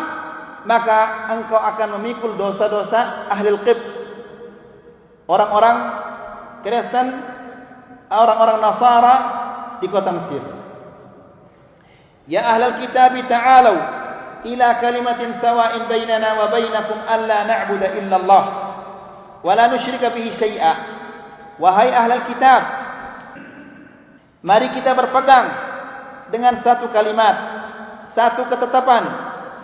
[0.65, 3.85] maka engkau akan memikul dosa-dosa ahli al-qibt
[5.29, 5.77] orang-orang
[6.65, 7.07] Kristen
[8.11, 9.17] orang-orang Nasara
[9.79, 10.43] di kota Mesir.
[12.27, 13.13] Ya ahli al-kitab
[14.47, 18.45] ila kalimatin sawa'in bainana wa bainakum alla na'budu illa Allah
[19.43, 20.73] wa la nusyrika bihi syai'a.
[21.57, 22.63] Wahai ahlul kitab
[24.47, 25.47] mari kita berpegang
[26.31, 27.37] dengan satu kalimat
[28.13, 29.05] satu ketetapan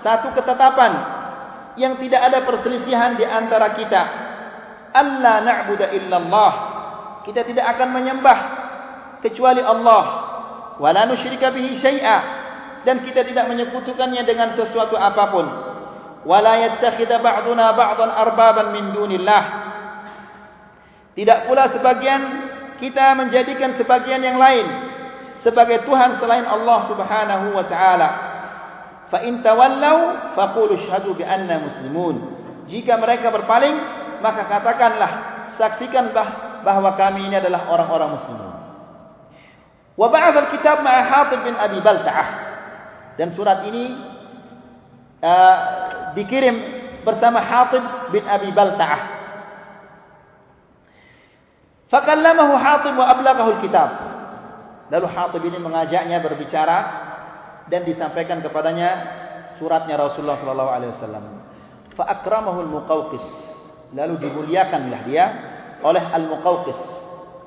[0.03, 0.93] satu ketetapan
[1.79, 4.03] yang tidak ada perselisihan di antara kita.
[4.93, 6.53] Alla na'budu illa Allah
[7.25, 8.39] kita tidak akan menyembah
[9.23, 10.03] kecuali Allah.
[10.77, 12.42] Wa la nusyrika bihi syai'a
[12.83, 15.47] dan kita tidak menyekutukannya dengan sesuatu apapun.
[16.23, 19.45] Wala yattakhidha ba'duna ba'dan arbaban min dunillah.
[21.19, 22.23] Tidak pula sebagian
[22.79, 24.67] kita menjadikan sebagian yang lain
[25.43, 28.09] sebagai Tuhan selain Allah Subhanahu wa taala.
[29.11, 32.17] Fa in tawallau faqulu asyhadu bi anna muslimun.
[32.71, 33.77] Jika mereka berpaling,
[34.25, 35.11] maka katakanlah,
[35.61, 38.53] saksikanlah bahwa kami ini adalah orang-orang muslimin.
[39.99, 42.29] Wa ba'atha al-kitab ma'a Hatib bin Abi Balta'ah.
[43.17, 43.93] Dan surat ini
[45.21, 45.57] uh,
[46.17, 46.57] dikirim
[47.03, 49.03] bersama Hatib bin Abi Balta'ah.
[51.93, 53.91] Fakallamahu Hatib wa ablaghahu al-kitab.
[54.89, 56.79] Lalu Hatib ini mengajaknya berbicara
[57.69, 58.91] dan disampaikan kepadanya
[59.61, 61.25] suratnya Rasulullah sallallahu alaihi wasallam.
[61.93, 63.27] Fa akramahu al-Muqawqis.
[63.93, 65.25] Lalu dimuliakanlah dia
[65.85, 66.79] oleh al-Muqawqis,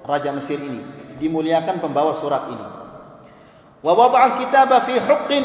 [0.06, 0.82] raja Mesir ini.
[1.18, 2.85] Dimuliakan pembawa surat ini.
[3.84, 5.44] Wada'a al-kitaba fi huqqin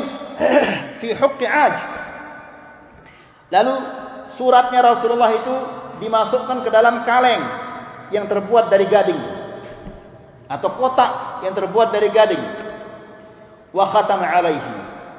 [1.03, 1.75] fi huqqi 'aj.
[3.51, 3.75] Lalu
[4.39, 5.55] suratnya Rasulullah itu
[6.01, 7.43] dimasukkan ke dalam kaleng
[8.15, 9.21] yang terbuat dari gading.
[10.51, 12.43] Atau kotak yang terbuat dari gading.
[13.75, 14.75] Wa khatama alaihi.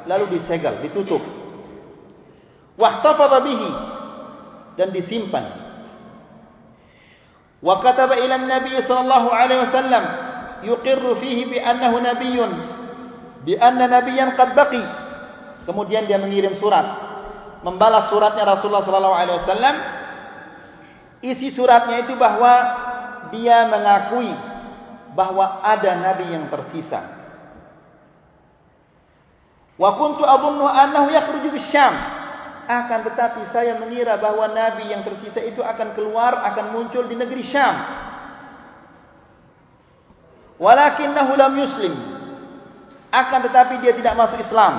[0.08, 1.21] Lalu disegel ditutup.
[2.76, 3.69] Wahtafadha bihi.
[4.80, 5.62] Dan disimpan.
[7.62, 10.04] Wa kataba ila nabi sallallahu alaihi wasallam
[10.65, 12.52] yuqirru fihi bi annahu nabiyyun
[13.45, 14.84] bi anna nabiyyan qad baqi
[15.65, 16.86] kemudian dia mengirim surat
[17.62, 19.75] membalas suratnya Rasulullah sallallahu alaihi wasallam
[21.21, 22.54] Isi suratnya itu bahwa
[23.30, 24.34] dia mengakui
[25.13, 27.01] bahwa ada nabi yang tersisa.
[29.77, 31.93] Wa kuntu adhunnu annahu yakhruju bisyam.
[32.65, 37.43] Akan tetapi saya mengira bahwa nabi yang tersisa itu akan keluar, akan muncul di negeri
[37.49, 37.75] Syam.
[40.62, 41.93] Walakinnahu lam yuslim.
[43.12, 44.74] Akan tetapi dia tidak masuk Islam.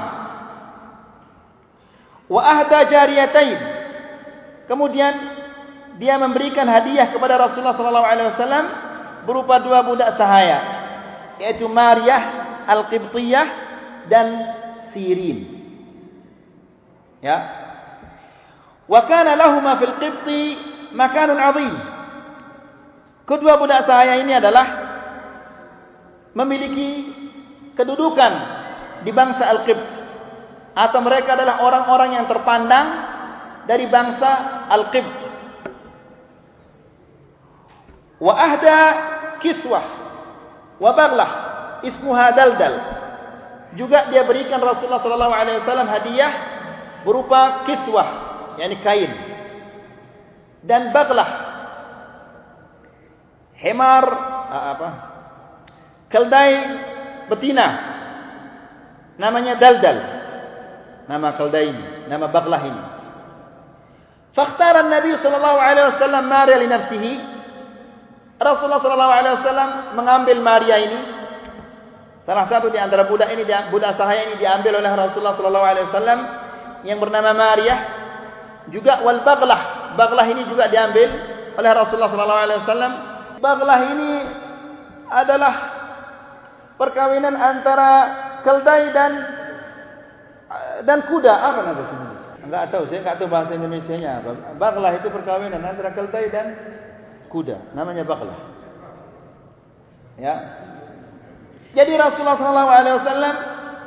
[2.32, 3.60] Wa ahda jariyatain.
[4.64, 5.12] Kemudian
[6.00, 8.64] dia memberikan hadiah kepada Rasulullah sallallahu alaihi wasallam
[9.28, 10.58] berupa dua budak sahaya
[11.36, 12.22] yaitu Maryah
[12.64, 13.46] Al-Qibtiyah
[14.08, 14.26] dan
[14.96, 15.38] Sirin.
[17.20, 17.36] Ya.
[18.88, 20.40] Wa kana lahumā fil Qibti
[20.96, 21.74] makanun 'azim.
[23.28, 24.66] Kedua budak sahaya ini adalah
[26.34, 27.21] memiliki
[27.78, 28.32] kedudukan
[29.02, 29.86] di bangsa Al-Qibt
[30.72, 32.86] atau mereka adalah orang-orang yang terpandang
[33.68, 34.30] dari bangsa
[34.72, 35.20] Al-Qibt
[38.22, 38.78] wa ahda
[39.42, 39.84] kiswah
[40.78, 41.30] wa baglah
[41.82, 42.74] ismuha daldal.
[43.74, 46.32] Juga dia berikan Rasulullah sallallahu alaihi wasallam hadiah
[47.02, 48.08] berupa kiswah
[48.60, 49.12] yakni kain.
[50.62, 51.50] Dan baglah.
[53.58, 54.04] Hemar
[54.50, 54.88] apa?
[56.10, 56.52] Keldai
[57.32, 57.66] betina
[59.16, 59.98] namanya daldal
[61.08, 62.82] nama keldai ini nama baglah ini
[64.36, 67.12] fakhtara nabi sallallahu alaihi wasallam mariya li nafsihi
[68.42, 71.00] Rasulullah SAW mengambil Maria ini.
[72.22, 76.20] Salah satu di antara budak ini, budak sahaya ini diambil oleh Rasulullah SAW
[76.86, 77.76] yang bernama Maria.
[78.70, 81.08] Juga wal baglah, baglah ini juga diambil
[81.58, 82.94] oleh Rasulullah SAW.
[83.42, 84.10] Baglah ini
[85.10, 85.54] adalah
[86.82, 87.90] perkawinan antara
[88.42, 89.12] keldai dan
[90.82, 91.30] dan kuda.
[91.30, 92.30] Apa nama bahasa Indonesia?
[92.42, 94.12] Enggak tahu, saya enggak tahu bahasa Indonesia-nya.
[94.58, 96.46] Baglah itu perkawinan antara keldai dan
[97.32, 98.36] kuda namanya baqlah
[100.20, 100.36] ya
[101.72, 103.36] jadi Rasulullah SAW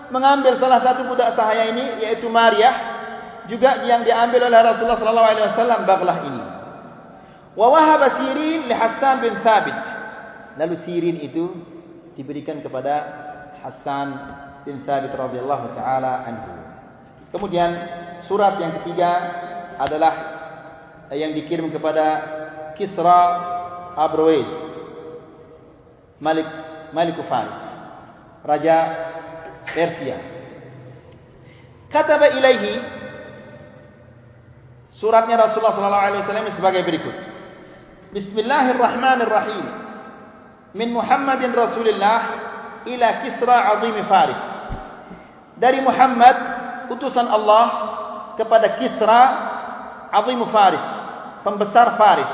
[0.10, 2.74] mengambil salah satu budak sahaya ini yaitu Maria
[3.46, 6.44] juga yang diambil oleh Rasulullah SAW baqlah ini
[7.54, 9.78] wa wahaba Sirin li Hassan bin Thabit
[10.58, 11.54] lalu Sirin itu
[12.16, 12.96] diberikan kepada
[13.62, 14.08] Hassan
[14.64, 16.54] bin Thabit radhiyallahu taala anhu.
[17.36, 17.72] Kemudian
[18.26, 19.12] surat yang ketiga
[19.78, 20.14] adalah
[21.14, 22.06] yang dikirim kepada
[22.80, 23.20] Kisra
[24.00, 24.48] Abrowais
[26.18, 26.48] Malik
[26.96, 27.60] Malik Faris
[28.42, 28.78] Raja
[29.70, 30.18] Persia.
[31.92, 32.98] Kataba ilaihi
[34.96, 37.16] Suratnya Rasulullah sallallahu alaihi wasallam sebagai berikut.
[38.16, 39.85] Bismillahirrahmanirrahim
[40.76, 42.20] Min Muhammadin Rasulullah
[42.84, 44.42] ila Kisra Azim Faris.
[45.56, 46.36] Dari Muhammad
[46.92, 47.66] utusan Allah
[48.36, 49.22] kepada Kisra
[50.12, 50.84] Azim Faris
[51.48, 52.28] pembesar Faris.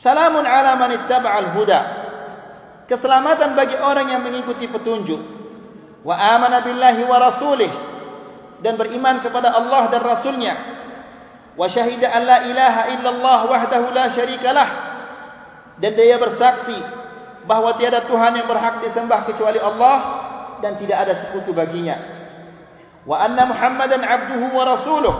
[0.00, 1.80] Salamun ala man ittaba'al huda.
[2.86, 5.20] keselamatan bagi orang yang mengikuti petunjuk.
[6.06, 7.72] Wa amana billahi wa rasulih.
[8.62, 10.54] Dan beriman kepada Allah dan rasulnya.
[11.58, 14.89] Wa syahida an la ilaha illallah wahdahu la syarikalah
[15.80, 16.76] dan dia bersaksi
[17.48, 19.96] bahawa tiada tuhan yang berhak disembah kecuali Allah
[20.60, 21.96] dan tidak ada sekutu baginya.
[23.08, 25.16] Wa anna muhammadan abduhu wa rasuluh.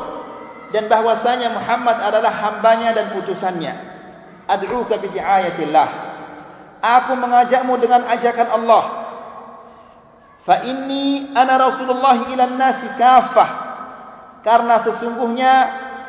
[0.70, 3.74] Dan bahwasanya Muhammad adalah hambanya dan putusannya
[4.46, 5.88] ad'uka bi ayatillah
[6.78, 8.84] aku mengajakmu dengan ajakan Allah.
[10.46, 13.50] Fa inni ana rasulullah ila nasi kafah.
[14.46, 15.52] Karena sesungguhnya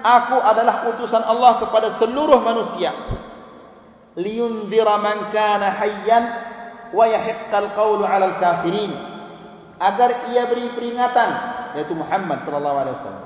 [0.06, 2.94] aku adalah utusan Allah kepada seluruh manusia
[4.20, 6.24] liyundira man kana hayyan
[6.92, 8.92] wa yahiqqal qawlu 'ala al-kafirin
[9.80, 11.30] agar ia beri peringatan
[11.80, 13.26] yaitu Muhammad sallallahu alaihi wasallam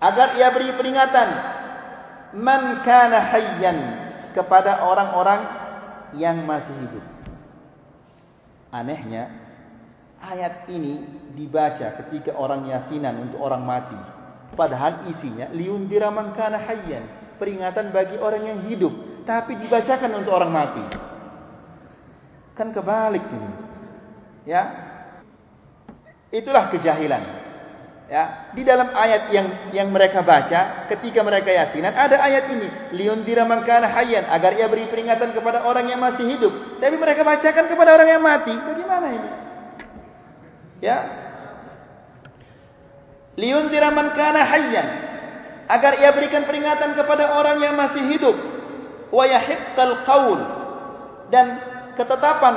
[0.00, 1.28] agar ia beri peringatan
[2.38, 3.78] man kana hayyan
[4.32, 5.40] kepada orang-orang
[6.14, 7.04] yang masih hidup.
[8.70, 9.30] Anehnya,
[10.22, 11.02] ayat ini
[11.34, 13.98] dibaca ketika orang yasinan untuk orang mati.
[14.54, 18.94] Padahal isinya liundira man kana hayyan, peringatan bagi orang yang hidup,
[19.30, 20.82] tapi dibacakan untuk orang mati.
[22.58, 23.50] Kan kebalik ini.
[24.50, 24.62] Ya.
[26.34, 27.38] Itulah kejahilan.
[28.10, 32.66] Ya, di dalam ayat yang yang mereka baca ketika mereka yasinan ada ayat ini,
[32.98, 36.82] liundira man kana hayyan agar ia beri peringatan kepada orang yang masih hidup.
[36.82, 38.50] Tapi mereka bacakan kepada orang yang mati.
[38.50, 39.30] Bagaimana ini?
[40.82, 40.98] Ya.
[43.38, 44.88] Liundira man kana hayyan
[45.70, 48.59] agar ia berikan peringatan kepada orang yang masih hidup.
[49.10, 50.38] Wa yahiqqal qaul
[51.34, 51.46] dan
[51.98, 52.54] ketetapan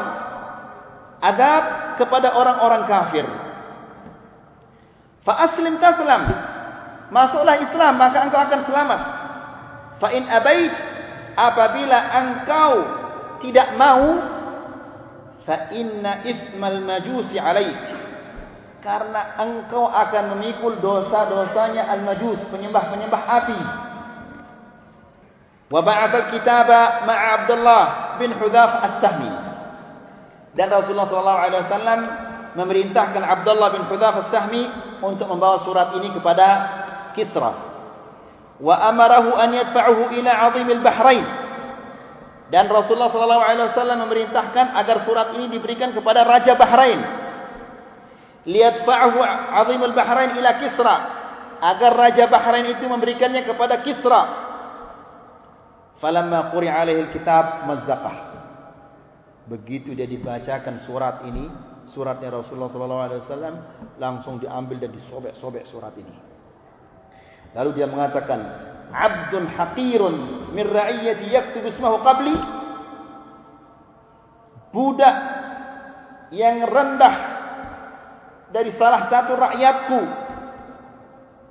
[1.21, 1.63] adab
[1.97, 3.25] kepada orang-orang kafir.
[5.23, 6.23] Fa aslim taslam.
[7.13, 9.01] Masuklah Islam maka engkau akan selamat.
[10.01, 10.73] Fa in abait
[11.37, 12.73] apabila engkau
[13.45, 14.03] tidak mau
[15.45, 17.77] fa inna ismal majusi alaik.
[18.83, 23.59] Karena engkau akan memikul dosa-dosanya al-majus, penyembah-penyembah api.
[25.73, 27.83] Wa ba'atha al-kitaba ma'a Abdullah
[28.21, 29.31] bin Hudzaf as-Sahmi.
[30.53, 31.99] Dan Rasulullah sallallahu alaihi wasallam
[32.53, 34.63] memerintahkan Abdullah bin Hudzaf as-Sahmi
[35.01, 36.47] untuk membawa surat ini kepada
[37.17, 37.73] Kisra.
[38.61, 41.25] Wa amarahu an yadfa'uhu ila 'azim al-Bahrain.
[42.53, 47.01] Dan Rasulullah sallallahu alaihi wasallam memerintahkan agar surat ini diberikan kepada Raja Bahrain.
[48.45, 50.95] Liyadfa'uhu 'azim al-Bahrain ila Kisra.
[51.65, 54.42] Agar Raja Bahrain itu memberikannya kepada Kisra.
[56.03, 58.15] Falamma quri'a alaihi al-kitab mazzaqah.
[59.47, 61.47] Begitu dia dibacakan surat ini,
[61.95, 63.55] suratnya Rasulullah sallallahu alaihi wasallam
[64.03, 66.11] langsung diambil dan disobek-sobek surat ini.
[67.55, 68.39] Lalu dia mengatakan,
[68.91, 70.15] "Abdun haqirun
[70.51, 72.35] min ra'iyyati yaktubu ismahu qabli."
[74.75, 75.15] Budak
[76.35, 77.15] yang rendah
[78.51, 79.99] dari salah satu rakyatku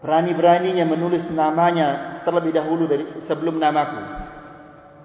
[0.04, 4.21] berani-beraninya menulis namanya terlebih dahulu dari sebelum namaku.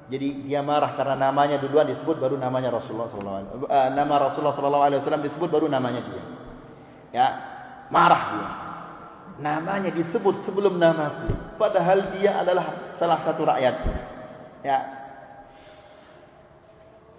[0.07, 3.67] Jadi dia marah karena namanya duluan disebut baru namanya Rasulullah wasallam.
[3.67, 6.23] Eh, nama Rasulullah wasallam disebut baru namanya dia.
[7.11, 7.27] Ya,
[7.91, 8.49] marah dia.
[9.37, 13.75] Namanya disebut sebelum namaku, padahal dia adalah salah satu rakyat.
[14.65, 14.79] Ya.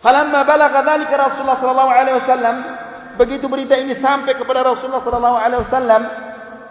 [0.03, 2.57] Falamma balagha dzalika Rasulullah sallallahu alaihi wasallam,
[3.21, 6.03] begitu berita ini sampai kepada Rasulullah sallallahu alaihi wasallam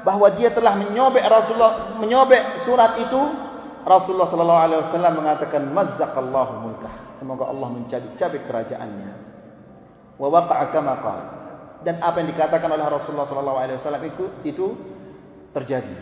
[0.04, 3.22] bahwa dia telah menyobek Rasulullah menyobek surat itu,
[3.88, 6.94] Rasulullah sallallahu alaihi wasallam mengatakan mazzaqallahu mulkah.
[7.24, 9.12] Semoga Allah mencabik-cabik kerajaannya.
[10.20, 11.26] Wa waqa'a kama qala.
[11.88, 14.68] Dan apa yang dikatakan oleh Rasulullah sallallahu alaihi wasallam itu itu
[15.56, 15.96] terjadi.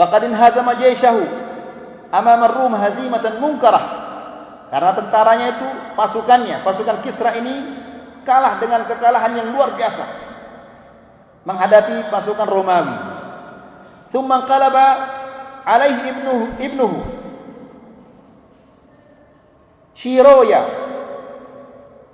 [0.00, 1.20] Faqad inhazama jayshahu
[2.08, 3.84] amama ar-rum hazimatan munkarah.
[4.72, 5.68] Karena tentaranya itu
[5.98, 7.54] pasukannya, pasukan Kisra ini
[8.22, 10.04] kalah dengan kekalahan yang luar biasa
[11.44, 12.96] menghadapi pasukan Romawi.
[14.10, 14.86] Tsumma qalaba
[15.64, 16.44] alaihi ibnuhu.
[16.58, 16.98] Ibnuhu
[20.00, 20.62] Shiroya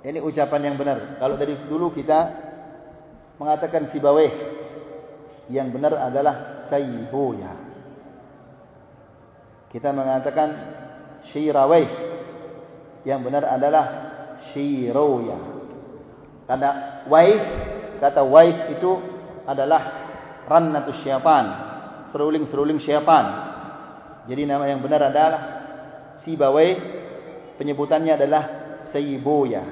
[0.07, 1.19] ini ucapan yang benar.
[1.19, 2.19] Kalau dari dulu kita
[3.39, 4.31] mengatakan Sibaweh
[5.51, 7.67] yang benar adalah Sayboya
[9.71, 10.49] kita mengatakan
[11.31, 11.87] Shiraweh
[13.03, 13.85] yang benar adalah
[14.51, 15.39] Shiroya
[16.47, 16.69] karena
[17.07, 17.43] Waif
[17.99, 18.91] kata Waif itu
[19.47, 19.81] adalah
[20.47, 21.45] Rannatus Syaitan
[22.11, 23.25] seruling-seruling syaitan.
[24.27, 25.41] Jadi nama yang benar adalah
[26.27, 26.69] Sibawai.
[27.55, 28.43] Penyebutannya adalah
[28.91, 29.63] Sayyiboya.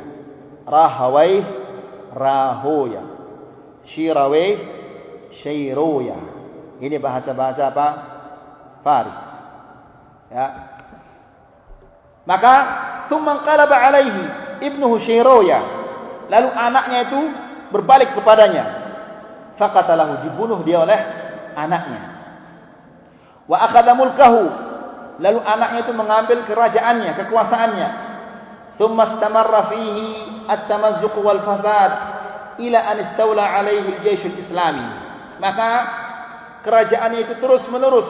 [0.64, 1.34] Rahawai.
[2.16, 3.04] Rahoya.
[3.92, 4.48] Shirawai.
[5.44, 6.18] Shairoya.
[6.80, 7.88] Ini bahasa-bahasa apa?
[8.80, 9.20] Faris.
[10.32, 10.48] Ya.
[12.26, 12.54] Maka,
[13.12, 14.24] Thumman qalaba alaihi.
[14.64, 15.60] ibnu Hushairoya.
[16.32, 17.20] Lalu anaknya itu
[17.70, 18.66] berbalik kepadanya.
[19.60, 21.00] Faqatalahu dibunuh dia oleh
[21.54, 22.15] anaknya.
[23.46, 24.44] Wa akhadha mulkahu.
[25.16, 27.90] Lalu anaknya itu mengambil kerajaannya, kekuasaannya.
[28.76, 30.08] Thumma istamarra fihi
[30.52, 31.92] at-tamazzuq wal fasad
[32.60, 34.88] ila an istawla alaihi al-jaysh al-islami.
[35.40, 35.70] Maka
[36.68, 38.10] kerajaannya itu terus menerus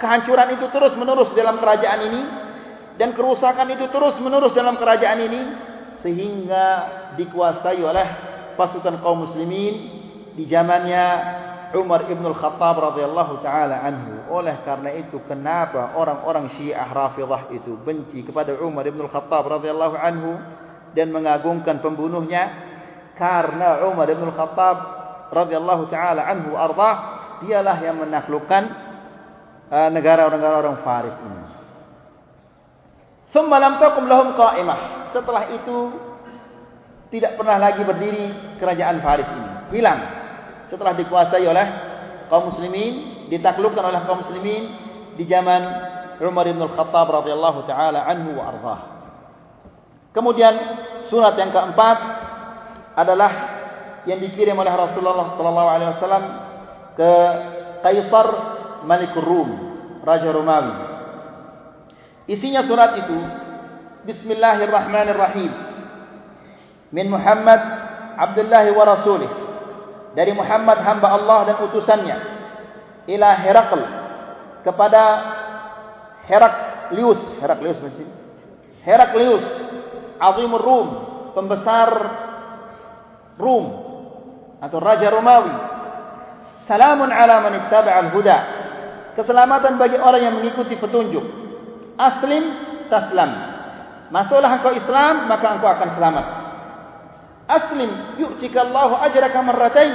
[0.00, 2.22] kehancuran itu terus menerus dalam kerajaan ini
[3.00, 5.40] dan kerusakan itu terus menerus dalam kerajaan ini
[6.04, 6.66] sehingga
[7.16, 8.08] dikuasai oleh
[8.54, 9.74] pasukan kaum muslimin
[10.36, 11.04] di zamannya
[11.72, 14.28] Umar ibn al-Khattab radhiyallahu taala anhu.
[14.28, 20.36] Oleh karena itu kenapa orang-orang Syiah Rafidhah itu benci kepada Umar ibn al-Khattab radhiyallahu anhu
[20.92, 22.52] dan mengagungkan pembunuhnya
[23.16, 24.76] karena Umar ibn al-Khattab
[25.32, 26.90] radhiyallahu taala anhu arda
[27.40, 28.62] dialah yang menaklukkan
[29.72, 31.40] uh, negara-negara orang Faris ini.
[33.32, 35.08] Thumma lam taqum lahum qa'imah.
[35.16, 35.76] Setelah itu
[37.08, 39.50] tidak pernah lagi berdiri kerajaan Faris ini.
[39.72, 40.21] Hilang.
[40.72, 41.66] Setelah dikuasai oleh
[42.32, 44.72] kaum muslimin, ditaklukkan oleh kaum muslimin
[45.20, 45.60] di zaman
[46.16, 48.80] Umar bin Al-Khattab radhiyallahu taala anhu wa ardhah.
[50.16, 50.54] Kemudian
[51.12, 51.98] surat yang keempat
[52.96, 53.32] adalah
[54.08, 56.24] yang dikirim oleh Rasulullah sallallahu alaihi wasallam
[56.96, 57.12] ke
[57.84, 58.28] Kaisar
[58.88, 59.50] Malikur Rum,
[60.08, 60.74] Raja Romawi.
[62.32, 63.18] Isinya surat itu
[64.08, 65.52] Bismillahirrahmanirrahim
[66.96, 67.60] Min Muhammad
[68.16, 69.41] Abdullah wa Rasulih
[70.12, 72.16] Dari Muhammad hamba Allah dan utusannya
[73.08, 73.82] Ila Herakl
[74.62, 75.02] Kepada
[76.28, 78.04] Heraklius Heraklius mesti
[78.84, 79.44] Heraklius
[80.20, 80.88] Azimur Rum
[81.32, 81.90] Pembesar
[83.40, 83.64] Rum
[84.60, 85.54] Atau Raja Romawi
[86.68, 88.38] Salamun ala man ittaba'al huda
[89.18, 91.42] Keselamatan bagi orang yang mengikuti petunjuk
[91.96, 92.44] aslim
[92.88, 93.30] taslam.
[94.12, 96.26] Masuklah engkau Islam maka engkau akan selamat.
[97.46, 99.94] Aslim yu'tika Allahu ajraka marratain.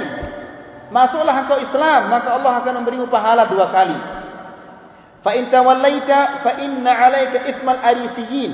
[0.88, 3.98] Masuklah engkau Islam maka Allah akan memberimu pahala dua kali.
[5.20, 8.52] Fa in tawallaita fa inna 'alaika ithmal arisiyin.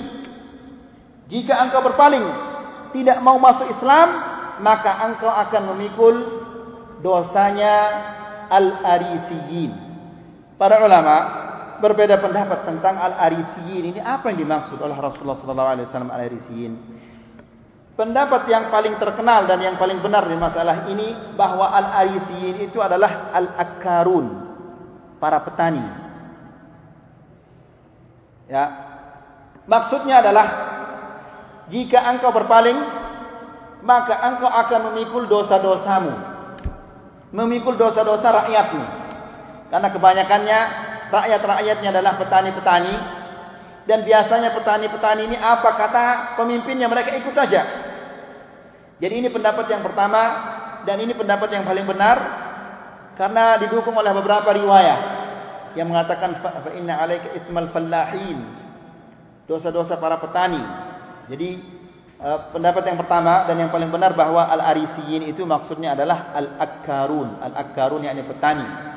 [1.31, 2.27] Jika engkau berpaling
[2.95, 4.09] tidak mau masuk Islam
[4.63, 6.15] maka engkau akan memikul
[7.03, 7.75] dosanya
[8.49, 9.73] al-arisiyin.
[10.55, 11.17] Para ulama
[11.83, 16.73] berbeda pendapat tentang al-arisiyin ini apa yang dimaksud oleh Rasulullah sallallahu alaihi wasallam al-arisiyin.
[17.95, 23.31] Pendapat yang paling terkenal dan yang paling benar di masalah ini bahwa al-arisiyin itu adalah
[23.31, 24.27] al-akkarun,
[25.23, 25.87] para petani.
[28.51, 28.65] Ya.
[29.71, 30.47] Maksudnya adalah
[31.71, 32.77] jika engkau berpaling
[33.87, 36.13] maka engkau akan memikul dosa-dosamu.
[37.31, 38.85] Memikul dosa-dosa rakyatmu.
[39.71, 40.59] Karena kebanyakannya
[41.15, 42.95] rakyat-rakyatnya adalah petani-petani
[43.85, 46.05] dan biasanya petani-petani ini apa kata
[46.41, 47.84] pemimpinnya mereka ikut saja.
[48.99, 50.23] Jadi ini pendapat yang pertama
[50.87, 52.17] dan ini pendapat yang paling benar
[53.15, 55.01] karena didukung oleh beberapa riwayat
[55.75, 58.39] yang mengatakan fa inna alaika ismal fallahin.
[59.45, 60.63] Dosa-dosa para petani.
[61.29, 61.61] Jadi
[62.17, 67.45] uh, pendapat yang pertama dan yang paling benar bahwa al-arisiyin itu maksudnya adalah al-akkarun.
[67.45, 68.95] Al-akkarun yakni petani.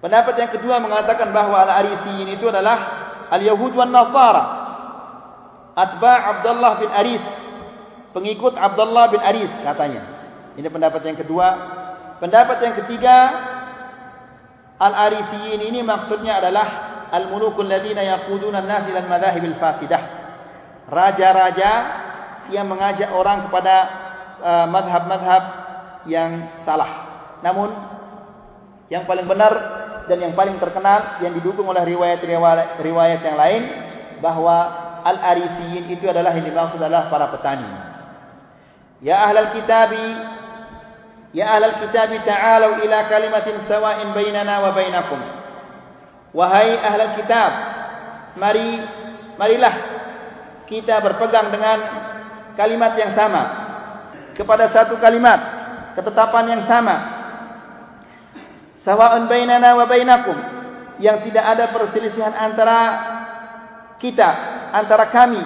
[0.00, 2.76] Pendapat yang kedua mengatakan bahawa Al-Arisiyin itu adalah
[3.28, 4.44] Al-Yahud wa Nasara.
[5.76, 7.24] Atba' Abdullah bin Aris.
[8.10, 10.02] Pengikut Abdullah bin Aris katanya.
[10.58, 11.48] Ini pendapat yang kedua.
[12.18, 13.16] Pendapat yang ketiga.
[14.80, 16.66] Al-Arisiyin ini maksudnya adalah
[17.12, 20.02] Al-Mulukul Ladina Yaquduna Nasi dan Madahibil Fasidah.
[20.88, 21.70] Raja-raja
[22.50, 23.76] yang mengajak orang kepada
[24.40, 25.42] uh, madhab-madhab
[26.08, 26.90] yang salah.
[27.44, 27.70] Namun
[28.90, 29.52] yang paling benar
[30.10, 33.62] dan yang paling terkenal yang didukung oleh riwayat-riwayat riwayat yang lain
[34.18, 34.56] bahwa
[35.06, 37.89] al-arisiyin itu adalah yang dimaksud adalah para petani.
[39.00, 40.06] Ya ahlal kitabi
[41.30, 45.20] Ya ahlal kitabi ta'alu ila kalimatin sawa'in bainana wa bainakum.
[46.34, 47.50] Wahai ahlal kitab,
[48.34, 48.82] mari
[49.38, 49.74] marilah
[50.66, 51.78] kita berpegang dengan
[52.58, 53.42] kalimat yang sama.
[54.34, 55.38] Kepada satu kalimat,
[55.94, 56.96] ketetapan yang sama.
[58.82, 60.34] Sawa'un bainana wa bainakum
[60.98, 62.78] yang tidak ada perselisihan antara
[64.02, 64.30] kita
[64.74, 65.42] antara kami.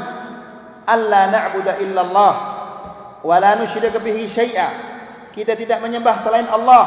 [0.85, 2.54] Alla na'budu illallah
[3.25, 4.69] wa la nusyrika bihi syai'a.
[5.33, 6.85] Kita tidak menyembah selain Allah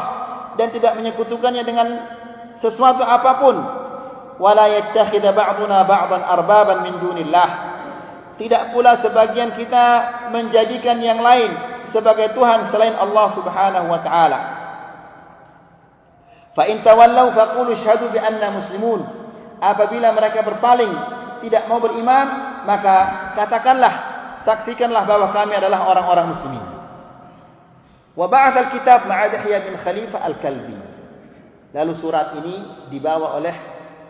[0.56, 1.88] dan tidak menyekutukannya dengan
[2.64, 3.58] sesuatu apapun.
[4.38, 7.48] Wa la yattakhidha ba'duna ba'dan arbaban min dunillah.
[8.38, 9.86] Tidak pula sebagian kita
[10.30, 11.50] menjadikan yang lain
[11.90, 14.40] sebagai tuhan selain Allah Subhanahu wa taala.
[16.54, 19.02] Fa in tawallaw faqulu syahadu bi anna muslimun.
[19.58, 20.90] Apabila mereka berpaling
[21.42, 22.26] tidak mau beriman,
[22.62, 22.96] maka
[23.34, 26.66] katakanlah saksikanlah bahwa kami adalah orang-orang muslimin.
[28.18, 30.74] Wa ba'ath al-kitab ma'a Dihya bin Khalifah al-Kalbi.
[31.70, 33.54] Lalu surat ini dibawa oleh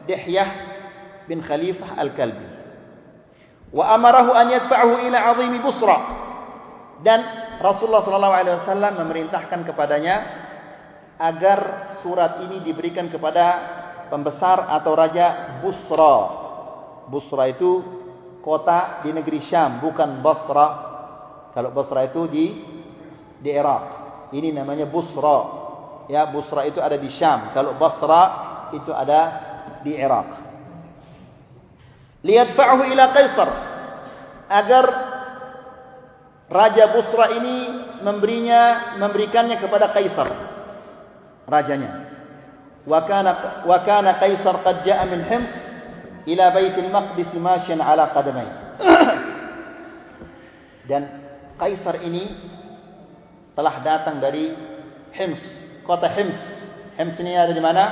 [0.08, 0.50] Dihyah
[1.28, 2.48] bin Khalifah al-Kalbi.
[3.68, 5.98] Wa amarahu an yadfa'ahu ila 'azim Busra.
[7.04, 7.20] Dan
[7.60, 10.16] Rasulullah sallallahu alaihi wasallam memerintahkan kepadanya
[11.20, 11.60] agar
[12.00, 13.46] surat ini diberikan kepada
[14.08, 16.16] pembesar atau raja Busra.
[17.12, 17.84] Busra itu
[18.44, 20.66] kota di negeri Syam, bukan Basra.
[21.52, 22.46] Kalau Basra itu di
[23.42, 23.84] di Iraq.
[24.34, 25.38] Ini namanya Busra.
[26.08, 27.52] Ya, Busra itu ada di Syam.
[27.52, 28.22] Kalau Basra
[28.74, 29.20] itu ada
[29.82, 30.28] di Iraq.
[32.24, 33.50] Liyadfa'uhu ila Kaisar
[34.48, 34.84] agar
[36.48, 37.56] Raja Busra ini
[38.02, 40.28] memberinya memberikannya kepada Kaisar
[41.46, 42.08] rajanya.
[42.88, 45.52] Wa kana wa kana Kaisar qad ja'a min Hims
[46.26, 48.48] ila Baitul Maqdis masyan ala qadamai.
[50.90, 52.30] Dan Kaisar ini
[53.58, 54.54] telah datang dari
[55.10, 55.42] Hims,
[55.82, 56.38] kota Hims.
[56.94, 57.84] Hims ini ada di mana?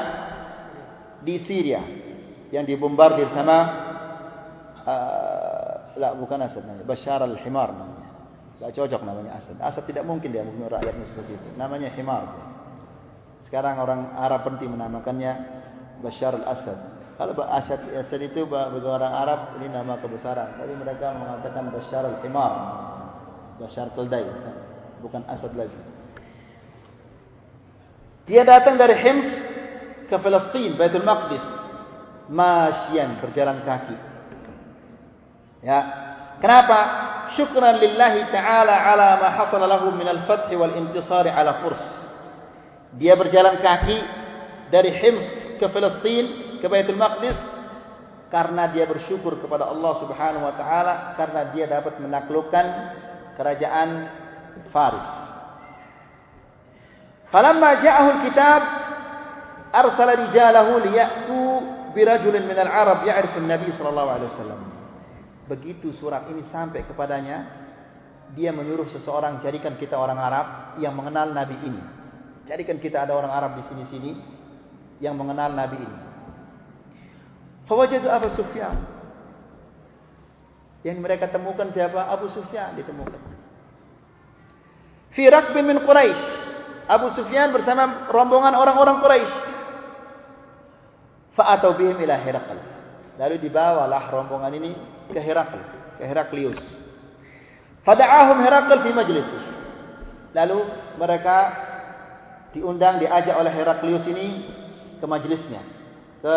[1.27, 1.83] Di Syria
[2.55, 3.59] yang dibombardir sama
[4.87, 8.07] uh, la bukan Asad namanya, Bashar al-Himar namanya.
[8.63, 9.59] Tak cocok namanya Asad.
[9.59, 11.49] Asad tidak mungkin dia membunuh rakyatnya seperti itu.
[11.59, 12.25] Namanya Himar.
[13.51, 15.33] Sekarang orang Arab penting menamakannya
[16.07, 16.96] Bashar al-Asad.
[17.17, 20.61] Kalau Asad, Asad itu bagi orang Arab ini nama kebesaran.
[20.61, 22.53] Tapi mereka mengatakan Bashar al-Himar.
[23.57, 24.29] Bashar Keldai.
[25.01, 25.81] Bukan Asad lagi.
[28.29, 29.29] Dia datang dari Hims
[30.13, 31.45] ke Palestin, Baitul Maqdis.
[32.29, 33.97] Masyian, berjalan kaki.
[35.65, 35.79] Ya.
[36.37, 37.07] Kenapa?
[37.35, 41.83] syukran lillahi ta'ala ala ma hasala lahu min al-fath wal intisar ala Furs.
[43.03, 43.99] Dia berjalan kaki
[44.71, 45.27] dari Hims
[45.59, 47.39] ke Palestin ke Baitul Maqdis
[48.27, 52.67] karena dia bersyukur kepada Allah Subhanahu wa taala karena dia dapat menaklukkan
[53.39, 53.89] kerajaan
[54.75, 55.09] Faris.
[57.31, 58.63] Falamma ja'ahu al-kitab
[59.71, 61.39] arsala rijalahu liya'tu
[61.95, 64.61] birajulin min al-Arab ya'rifu an-nabi sallallahu alaihi wasallam
[65.47, 67.47] begitu surat ini sampai kepadanya,
[68.35, 70.47] dia menyuruh seseorang jadikan kita orang Arab
[70.83, 71.83] yang mengenal Nabi ini.
[72.51, 74.11] Jadikan kita ada orang Arab di sini-sini
[74.99, 76.06] yang mengenal Nabi ini.
[77.67, 78.79] Fawajadu Abu Sufyan.
[80.87, 81.99] Yang mereka temukan siapa?
[82.07, 83.19] Abu Sufyan ditemukan.
[85.19, 86.23] Fi rakbin min Quraisy.
[86.87, 89.35] Abu Sufyan bersama rombongan orang-orang Quraisy.
[91.35, 92.59] Fa'atau bihim ila Herakal.
[93.19, 94.73] Lalu dibawalah rombongan ini
[95.11, 95.59] ke Herakl,
[95.99, 96.61] ke Heraklius.
[97.83, 99.29] Fada'ahum Herakl fi majlis.
[100.37, 100.59] Lalu
[101.01, 101.37] mereka
[102.55, 104.27] diundang diajak oleh Heraklius ini
[104.97, 105.61] ke majlisnya,
[106.25, 106.37] ke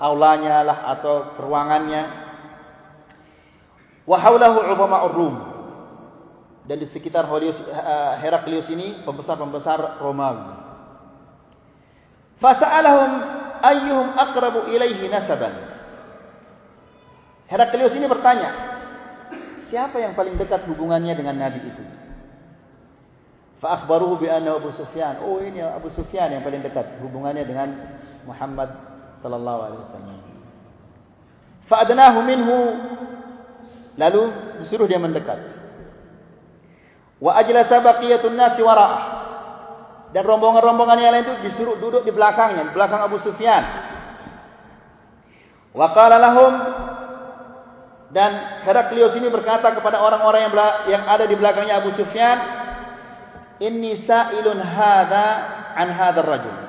[0.00, 2.02] aulanya lah atau ruangannya.
[4.04, 5.34] Wa haulahu ubama rum
[6.64, 7.52] Dan di sekitar eh,
[8.24, 10.64] Heraklius ini pembesar-pembesar Romawi.
[12.40, 13.10] Fasa'alahum
[13.60, 15.52] ayyuhum aqrabu ilaihi nasaban.
[17.52, 18.50] Heraklius ini bertanya,
[19.68, 21.84] siapa yang paling dekat hubungannya dengan Nabi itu?
[23.60, 25.20] Fa'akhbaruhu bi'anna Abu Sufyan.
[25.24, 27.68] Oh ini Abu Sufyan yang paling dekat hubungannya dengan
[28.24, 28.93] Muhammad
[29.24, 30.16] sallallahu alaihi wasallam.
[31.64, 32.58] Fa'adnahu minhu
[33.96, 34.22] lalu
[34.60, 35.40] disuruh dia mendekat.
[37.24, 39.02] Wa ajlasa baqiyatun nasi wara'ah.
[40.12, 43.64] Dan rombongan-rombongan yang lain itu disuruh duduk di belakangnya, di belakang Abu Sufyan.
[45.74, 46.52] Wa qala lahum
[48.14, 50.54] dan Heraklius ini berkata kepada orang-orang yang
[50.86, 52.38] yang ada di belakangnya Abu Sufyan,
[53.58, 55.26] "Inni sa'ilun hadza
[55.74, 56.63] an hadzal rajul."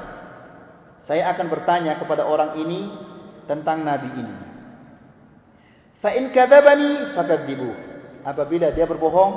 [1.06, 2.90] Saya akan bertanya kepada orang ini
[3.46, 4.36] tentang nabi ini.
[6.02, 7.72] Fa in kadzabani fakadzibu.
[8.26, 9.34] Apabila dia berbohong,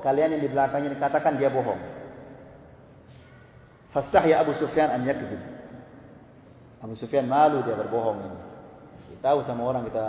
[0.00, 1.80] kalian yang di belakangnya katakan dia bohong.
[3.92, 5.40] Fastahya Abu Sufyan an yakdzib.
[6.80, 8.38] Abu Sufyan malu dia berbohong ini.
[9.12, 10.06] Kita tahu sama orang kita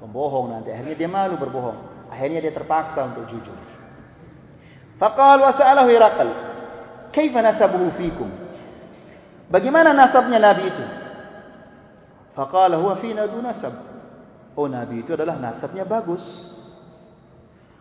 [0.00, 3.56] pembohong nanti akhirnya dia malu berbohong akhirnya dia terpaksa untuk jujur
[5.00, 6.30] faqal wa sa'alahu iraqal
[7.12, 8.28] kaifa nasabuhu fikum
[9.48, 10.84] bagaimana nasabnya nabi itu
[12.34, 13.74] faqala huwa fina du nasab
[14.58, 16.22] oh nabi itu adalah nasabnya bagus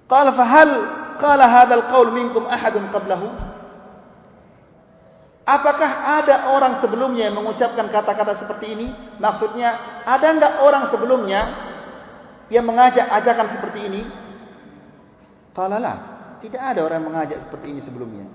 [0.09, 0.69] qala fa hal
[1.17, 3.55] qala hadzal qaul minkum ahadun qablahu
[5.45, 5.91] Apakah
[6.25, 8.87] ada orang sebelumnya yang mengucapkan kata-kata seperti ini?
[9.21, 11.41] Maksudnya, ada enggak orang sebelumnya
[12.49, 14.01] yang mengajak ajakan seperti ini?
[15.53, 15.95] Qala la,
[16.41, 18.25] tidak ada orang yang mengajak seperti ini sebelumnya.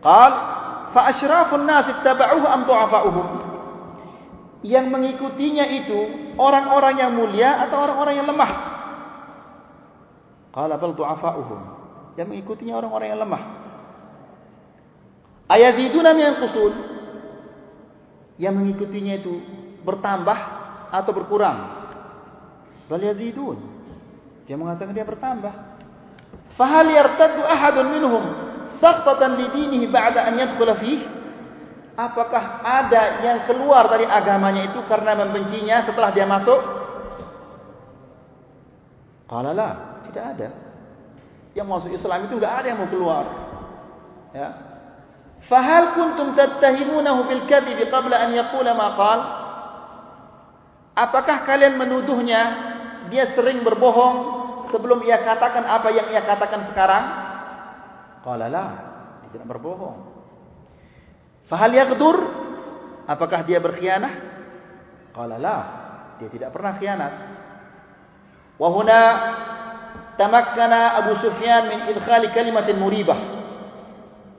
[0.00, 0.32] Qal
[0.94, 3.26] fa asyrafun nas ittaba'uhu am du'afa'uhum?
[4.64, 5.98] Yang mengikutinya itu
[6.40, 8.50] orang-orang yang mulia atau orang-orang yang lemah?
[10.54, 11.60] Qala bal du'afa'uhum.
[12.14, 13.42] Yang mengikutinya orang-orang yang lemah.
[15.50, 16.72] Ayaziduna min qusul.
[18.38, 19.34] Yang mengikutinya itu
[19.82, 20.38] bertambah
[20.94, 21.58] atau berkurang?
[22.86, 23.58] Bal yazidun.
[24.46, 25.52] Dia mengatakan dia bertambah.
[26.54, 28.43] Fahal yartaddu ahadun minhum
[28.78, 31.24] saqtatan li dinihi ba'da an yadkhula fihi?
[31.94, 36.58] Apakah ada yang keluar dari agamanya itu karena membencinya setelah dia masuk?
[39.30, 40.48] Qala la, tidak ada.
[41.54, 43.24] Yang masuk Islam itu enggak ada yang mau keluar.
[44.34, 44.48] Ya.
[45.46, 49.20] Fahal kuntum tattahimunahu bil kadhib qabla an yaqula ma qal?
[50.98, 52.42] Apakah kalian menuduhnya
[53.06, 54.16] dia sering berbohong
[54.74, 57.23] sebelum ia katakan apa yang ia katakan sekarang?
[58.24, 58.66] Qala la,
[59.20, 59.98] dia tidak berbohong.
[61.52, 62.16] Fahal yaghdur?
[63.04, 64.16] Apakah dia berkhianat?
[65.12, 65.58] Qala la,
[66.16, 67.12] dia tidak pernah khianat.
[68.56, 69.00] Wa huna
[70.16, 73.20] tamakkana Abu Sufyan min idkhali kalimatin muribah.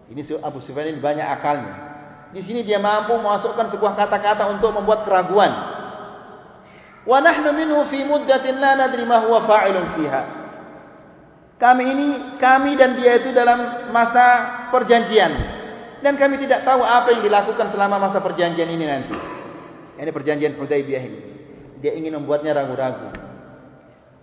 [0.09, 1.73] Ini Abu Sufyan ini banyak akalnya.
[2.33, 5.51] Di sini dia mampu memasukkan sebuah kata-kata untuk membuat keraguan.
[7.05, 10.44] Wa nahnu minhu fi muddatin la nadri ma huwa fa'ilun fiha.
[11.55, 14.25] Kami ini kami dan dia itu dalam masa
[14.75, 15.31] perjanjian
[16.03, 19.15] dan kami tidak tahu apa yang dilakukan selama masa perjanjian ini nanti.
[19.95, 21.21] Ini perjanjian Hudaybiyah ini.
[21.79, 23.09] Dia ingin membuatnya ragu-ragu.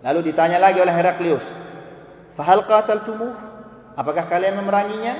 [0.05, 1.45] Lalu ditanya lagi oleh Heraklius,
[2.37, 3.33] "Fahal qataltumuh?
[3.97, 5.15] Apakah kalian memeranginya?"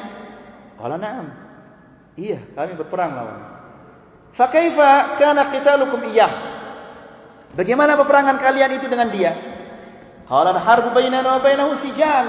[0.77, 1.27] Qala na'am.
[2.19, 3.39] Iya, kami berperang lawan.
[4.37, 6.33] Fa kaifa kana qitalukum iyyah?
[7.57, 9.33] Bagaimana peperangan kalian itu dengan dia?
[10.33, 12.27] Bainana wa bainahu sijal.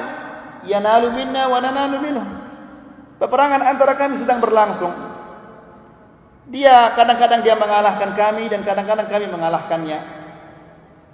[0.67, 2.23] Yanalu minna wa nanalu minhu.
[3.19, 4.91] Peperangan antara kami sedang berlangsung.
[6.51, 9.99] Dia kadang-kadang dia mengalahkan kami dan kadang-kadang kami mengalahkannya.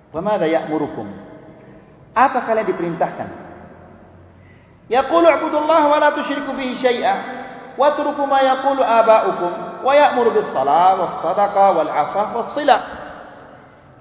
[0.10, 1.06] Bagaimana ya'murukum?
[2.18, 3.30] Apa kalian diperintahkan?
[4.90, 7.16] Yaqulu a'budullah wa la tusyriku bihi syai'a
[7.78, 12.82] wa turku ma yaqulu aba'ukum wa ya'muru bis salat was sadaqah wal 'afaf was silah.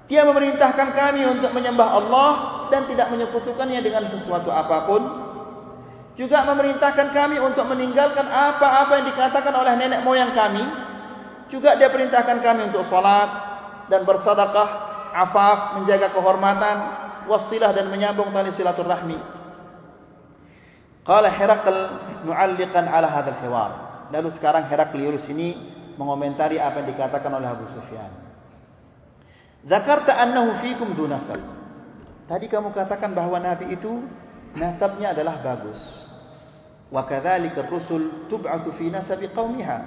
[0.09, 5.29] Dia memerintahkan kami untuk menyembah Allah dan tidak menyekutukannya dengan sesuatu apapun
[6.19, 10.67] juga memerintahkan kami untuk meninggalkan apa-apa yang dikatakan oleh nenek moyang kami.
[11.47, 13.29] Juga dia perintahkan kami untuk salat
[13.87, 14.69] dan bersedekah,
[15.15, 16.77] afaf, menjaga kehormatan,
[17.23, 19.15] wasilah dan menyambung tali silaturahmi.
[21.07, 21.77] Qala Herakl
[22.27, 23.71] mu'alliqan ala hadzal hiwar.
[24.11, 25.55] Lalu sekarang Heraklius ini
[25.95, 28.11] mengomentari apa yang dikatakan oleh Abu Sufyan.
[29.63, 31.58] Zakarta annahu fikum dunasab.
[32.29, 34.05] Tadi kamu katakan bahawa nabi itu
[34.53, 35.81] nasabnya adalah bagus.
[36.93, 39.81] Wa kadzalika ar-rusul tub'atu fi nasabi qaumiha.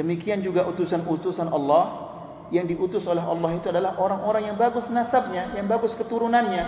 [0.00, 2.08] Demikian juga utusan-utusan Allah
[2.48, 6.64] yang diutus oleh Allah itu adalah orang-orang yang bagus nasabnya, yang bagus keturunannya.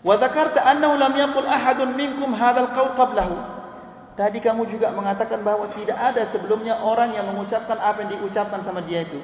[0.00, 3.36] Wa dzakarta annahu lam yaqul ahadun minkum hadzal qaul qablahu.
[4.16, 8.84] Tadi kamu juga mengatakan bahawa tidak ada sebelumnya orang yang mengucapkan apa yang diucapkan sama
[8.84, 9.20] dia itu.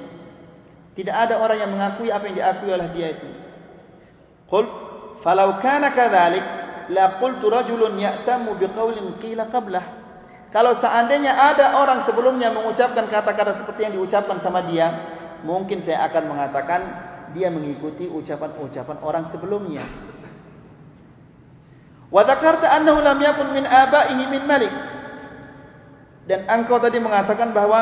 [0.96, 3.45] Tidak ada orang yang mengakui apa yang diakui oleh dia itu.
[4.46, 4.64] Qul
[5.26, 6.44] falau kana kadzalik
[6.94, 9.84] la qultu rajulun ya'tamu biqaulin qila qablah.
[10.54, 14.88] Kalau seandainya ada orang sebelumnya mengucapkan kata-kata seperti yang diucapkan sama dia
[15.42, 16.80] mungkin saya akan mengatakan
[17.34, 19.84] dia mengikuti ucapan-ucapan orang sebelumnya.
[22.08, 24.72] Wa dzakarta annahu lam yakun min aba'ihi min malik.
[26.26, 27.80] Dan engkau tadi mengatakan bahwa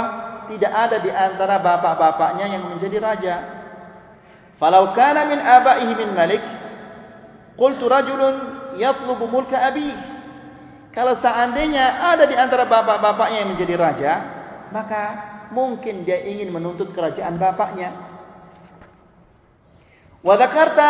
[0.49, 3.35] tidak ada di antara bapak-bapaknya yang menjadi raja
[4.65, 6.41] falau kana min aba'ihi min malik
[7.61, 8.37] qultu rajulun
[8.81, 9.93] yatlubu mulka abi.
[10.97, 14.12] Kalau seandainya ada di antara bapak-bapaknya yang menjadi raja,
[14.73, 15.03] maka
[15.53, 17.93] mungkin dia ingin menuntut kerajaan bapaknya.
[20.25, 20.89] Wa dzakarta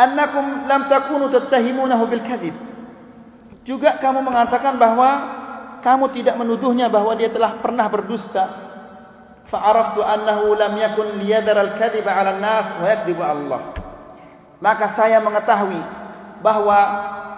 [0.00, 2.56] annakum lam takunu tattahimunahu bil kadzib.
[3.68, 5.10] Juga kamu mengatakan bahwa
[5.84, 8.69] kamu tidak menuduhnya bahwa dia telah pernah berdusta.
[9.50, 13.60] Fa'araftu annahu lam yakun liyadara al-kadhiba 'ala an-nas wa yakdhibu Allah.
[14.62, 15.82] Maka saya mengetahui
[16.40, 16.78] bahwa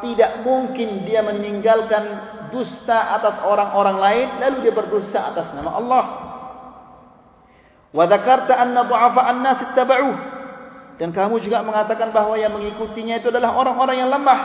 [0.05, 2.05] tidak mungkin dia meninggalkan
[2.53, 6.05] dusta atas orang-orang lain lalu dia berdusta atas nama Allah.
[7.97, 10.17] Wa dzakarta anna du'afa an-nas ittaba'uh.
[11.01, 14.41] Dan kamu juga mengatakan bahwa yang mengikutinya itu adalah orang-orang yang lemah.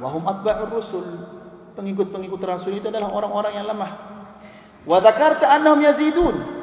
[0.00, 1.04] Wa hum atba'ur rusul.
[1.76, 3.90] Pengikut-pengikut rasul itu adalah orang-orang yang lemah.
[4.88, 6.59] Wa dzakarta annahum yazidun.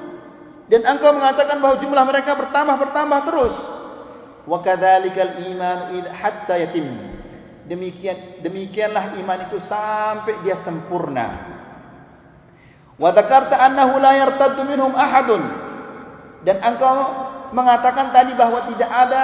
[0.67, 3.55] Dan engkau mengatakan bahwa jumlah mereka bertambah-bertambah terus.
[4.47, 5.77] Wa kadzalikal iman
[6.11, 6.87] hatta yatim.
[7.67, 11.27] Demikian demikianlah iman itu sampai dia sempurna.
[12.99, 15.43] Wa dzakarta annahu la yartaddu minhum ahadun.
[16.43, 16.95] Dan engkau
[17.51, 19.23] mengatakan tadi bahwa tidak ada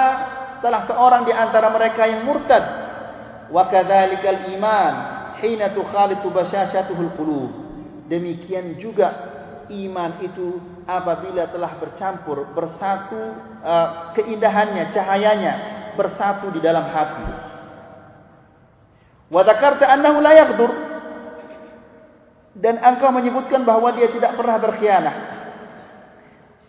[0.64, 2.64] salah seorang di antara mereka yang murtad.
[3.52, 4.94] Wa kadzalikal iman
[5.44, 7.52] hina tukhalitu bashashatuhul qulub.
[8.08, 9.12] Demikian juga
[9.68, 13.20] iman itu apabila telah bercampur bersatu
[13.64, 15.54] uh, keindahannya cahayanya
[15.96, 17.28] bersatu di dalam hati.
[19.32, 20.70] Wa dzakarta annahu la yaghdur
[22.60, 25.16] dan engkau menyebutkan bahawa dia tidak pernah berkhianat.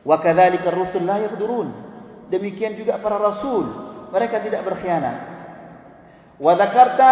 [0.06, 1.68] Wa kadzalika ar-rusul la yaghdurun
[2.32, 3.68] demikian juga para rasul
[4.16, 5.36] mereka tidak berkhianat.
[6.40, 7.10] Wa dzakarta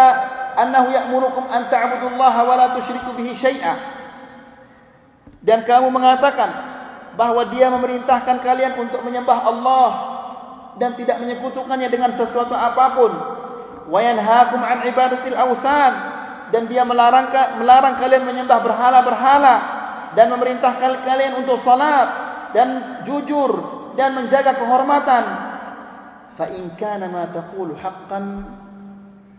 [0.56, 3.74] annahu ya'murukum an ta'budullaha wa la tusyriku bihi syai'a.
[5.44, 6.73] Dan kamu mengatakan
[7.14, 9.90] bahawa dia memerintahkan kalian untuk menyembah Allah
[10.78, 13.12] dan tidak menyekutukannya dengan sesuatu apapun.
[13.90, 15.92] Wa yanhaakum an ibadatil awsan.
[16.52, 19.54] Dan dia melarang melarang kalian menyembah berhala-berhala
[20.14, 22.08] dan memerintahkan kalian untuk salat
[22.54, 23.50] dan jujur
[23.98, 25.24] dan menjaga kehormatan.
[26.38, 28.24] Fa in kana ma taqulu haqqan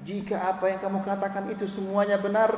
[0.03, 2.51] jika apa yang kamu katakan itu semuanya benar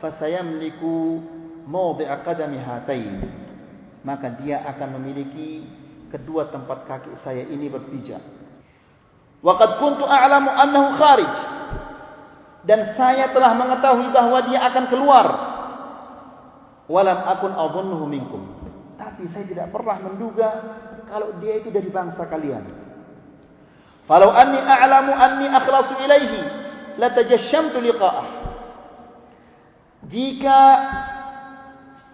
[0.00, 1.20] fa sayamliku
[1.68, 3.41] mawdi'a qadami hatain
[4.02, 5.66] maka dia akan memiliki
[6.10, 8.20] kedua tempat kaki saya ini berpijak.
[9.42, 11.32] Wa qad kuntu a'lamu annahu kharij.
[12.62, 15.26] Dan saya telah mengetahui bahawa dia akan keluar.
[16.86, 18.42] Walam akun adhunnuhu minkum.
[18.94, 20.48] Tapi saya tidak pernah menduga
[21.10, 22.62] kalau dia itu dari bangsa kalian.
[24.06, 26.40] Falau anni a'lamu anni akhlasu ilaihi
[27.02, 28.26] latajashamtu liqa'ah.
[30.10, 30.58] Jika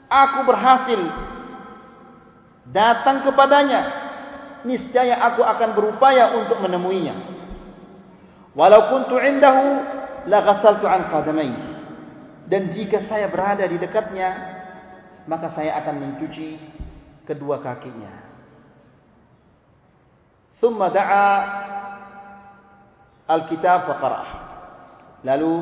[0.08, 1.00] aku berhasil
[2.72, 4.06] datang kepadanya.
[4.66, 7.14] Niscaya aku akan berupaya untuk menemuinya.
[8.58, 9.66] Walau kuntu indahu
[10.26, 11.52] la ghasaltu an qadamai.
[12.48, 14.56] Dan jika saya berada di dekatnya
[15.28, 16.56] maka saya akan mencuci
[17.28, 18.26] kedua kakinya.
[20.58, 21.28] Thumma da'a
[23.28, 24.32] alkitab fa qara'ah.
[25.22, 25.52] Lalu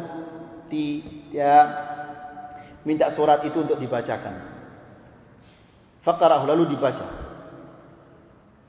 [0.72, 1.54] dia
[2.86, 4.55] minta surat itu untuk dibacakan.
[6.06, 7.02] Faqarah lalu dibaca.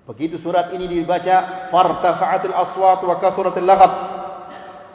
[0.10, 3.94] Begitu surat ini dibaca, fartafa'atil aswat wa kathuratil laghat.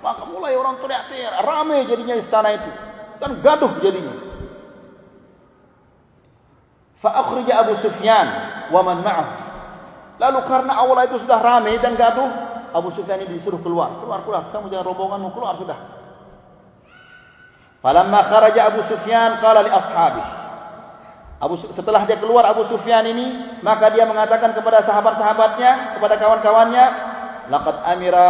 [0.03, 2.71] Maka mulai orang teriak-teriak, ramai jadinya istana itu.
[3.23, 4.19] Dan gaduh jadinya.
[6.99, 8.27] Fa akhrija Abu Sufyan
[8.75, 9.29] wa man ma'ah.
[10.19, 12.27] Lalu karena awal itu sudah ramai dan gaduh,
[12.75, 14.03] Abu Sufyan ini disuruh keluar.
[14.03, 14.43] Keluar, keluar.
[14.51, 15.79] Kamu jangan rombonganmu keluar sudah.
[17.79, 20.42] Falamma kharaja Abu Sufyan qala li ashabihi.
[21.43, 26.85] Abu setelah dia keluar Abu Sufyan ini, maka dia mengatakan kepada sahabat-sahabatnya, kepada kawan-kawannya,
[27.51, 28.27] laqad amira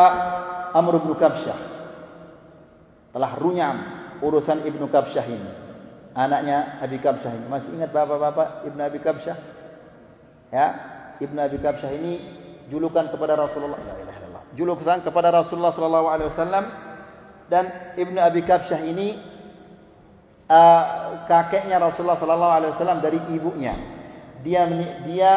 [0.72, 1.58] Amr bin Kabsyah.
[3.12, 3.76] Telah runyam
[4.24, 5.50] urusan Ibnu Kabsyah ini.
[6.16, 7.46] Anaknya Abi Kabsyah ini.
[7.52, 9.36] Masih ingat bapak-bapak Ibnu Abi Kabsyah?
[10.48, 10.66] Ya,
[11.20, 12.12] Ibnu Abi Kabsyah ini
[12.72, 13.76] julukan kepada Rasulullah.
[14.56, 16.64] Julukan kepada Rasulullah sallallahu alaihi wasallam
[17.52, 19.20] dan Ibnu Abi Kabsyah ini
[20.52, 20.82] uh,
[21.24, 23.74] kakeknya Rasulullah sallallahu alaihi wasallam dari ibunya.
[24.42, 24.66] Dia
[25.06, 25.34] dia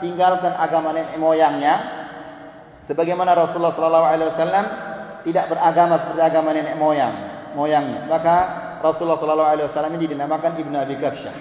[0.00, 1.74] tinggalkan agama nenek moyangnya
[2.88, 4.64] sebagaimana Rasulullah sallallahu alaihi wasallam
[5.28, 7.14] tidak beragama seperti agama nenek moyang
[7.54, 8.08] moyangnya.
[8.10, 8.36] Maka
[8.82, 11.36] Rasulullah sallallahu alaihi wasallam ini dinamakan Ibnu Abi Kabsyah.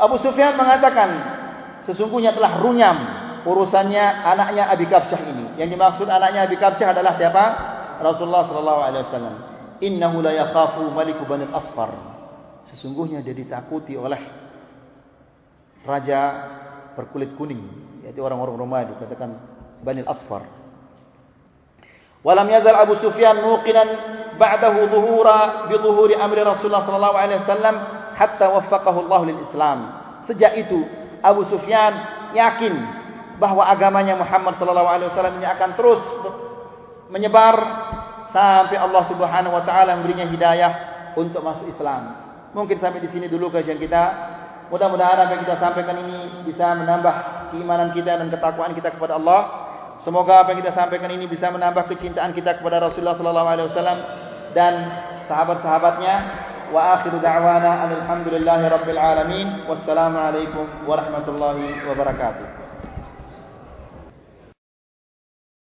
[0.00, 1.08] Abu Sufyan mengatakan
[1.84, 2.96] sesungguhnya telah runyam
[3.44, 5.46] urusannya anaknya Abi Kabsyah ini.
[5.60, 7.44] Yang dimaksud anaknya Abi Kabsyah adalah siapa?
[8.00, 9.51] Rasulullah sallallahu alaihi wasallam
[9.82, 11.90] innahu la yakhafu maliku bani asfar.
[12.72, 14.22] Sesungguhnya dia ditakuti oleh
[15.82, 16.20] raja
[16.94, 17.60] berkulit kuning
[18.06, 19.30] yaitu orang-orang Romawi dikatakan
[19.82, 20.46] bani asfar.
[22.22, 23.88] Walam yazal abu sufyan muqinan
[24.38, 27.76] ba'dahu dhuhura bi dhuhuri amri rasulullah sallallahu alaihi wasallam
[28.14, 29.78] hatta waffaqahu Allah lil islam.
[30.30, 30.86] Sejak itu
[31.18, 31.92] abu sufyan
[32.30, 32.74] yakin
[33.42, 36.02] bahwa agamanya Muhammad sallallahu alaihi wasallam ini akan terus
[37.10, 37.56] menyebar
[38.32, 40.72] sampai Allah Subhanahu wa taala memberinya hidayah
[41.14, 42.16] untuk masuk Islam.
[42.52, 44.02] Mungkin sampai di sini dulu kajian kita.
[44.72, 47.14] Mudah-mudahan apa yang kita sampaikan ini bisa menambah
[47.52, 49.40] keimanan kita dan ketakwaan kita kepada Allah.
[50.00, 53.98] Semoga apa yang kita sampaikan ini bisa menambah kecintaan kita kepada Rasulullah sallallahu alaihi wasallam
[54.56, 54.72] dan
[55.28, 56.14] sahabat-sahabatnya.
[56.72, 59.68] Wa akhiru da'wana alhamdulillahi rabbil alamin.
[59.68, 62.61] Wassalamu alaikum warahmatullahi wabarakatuh.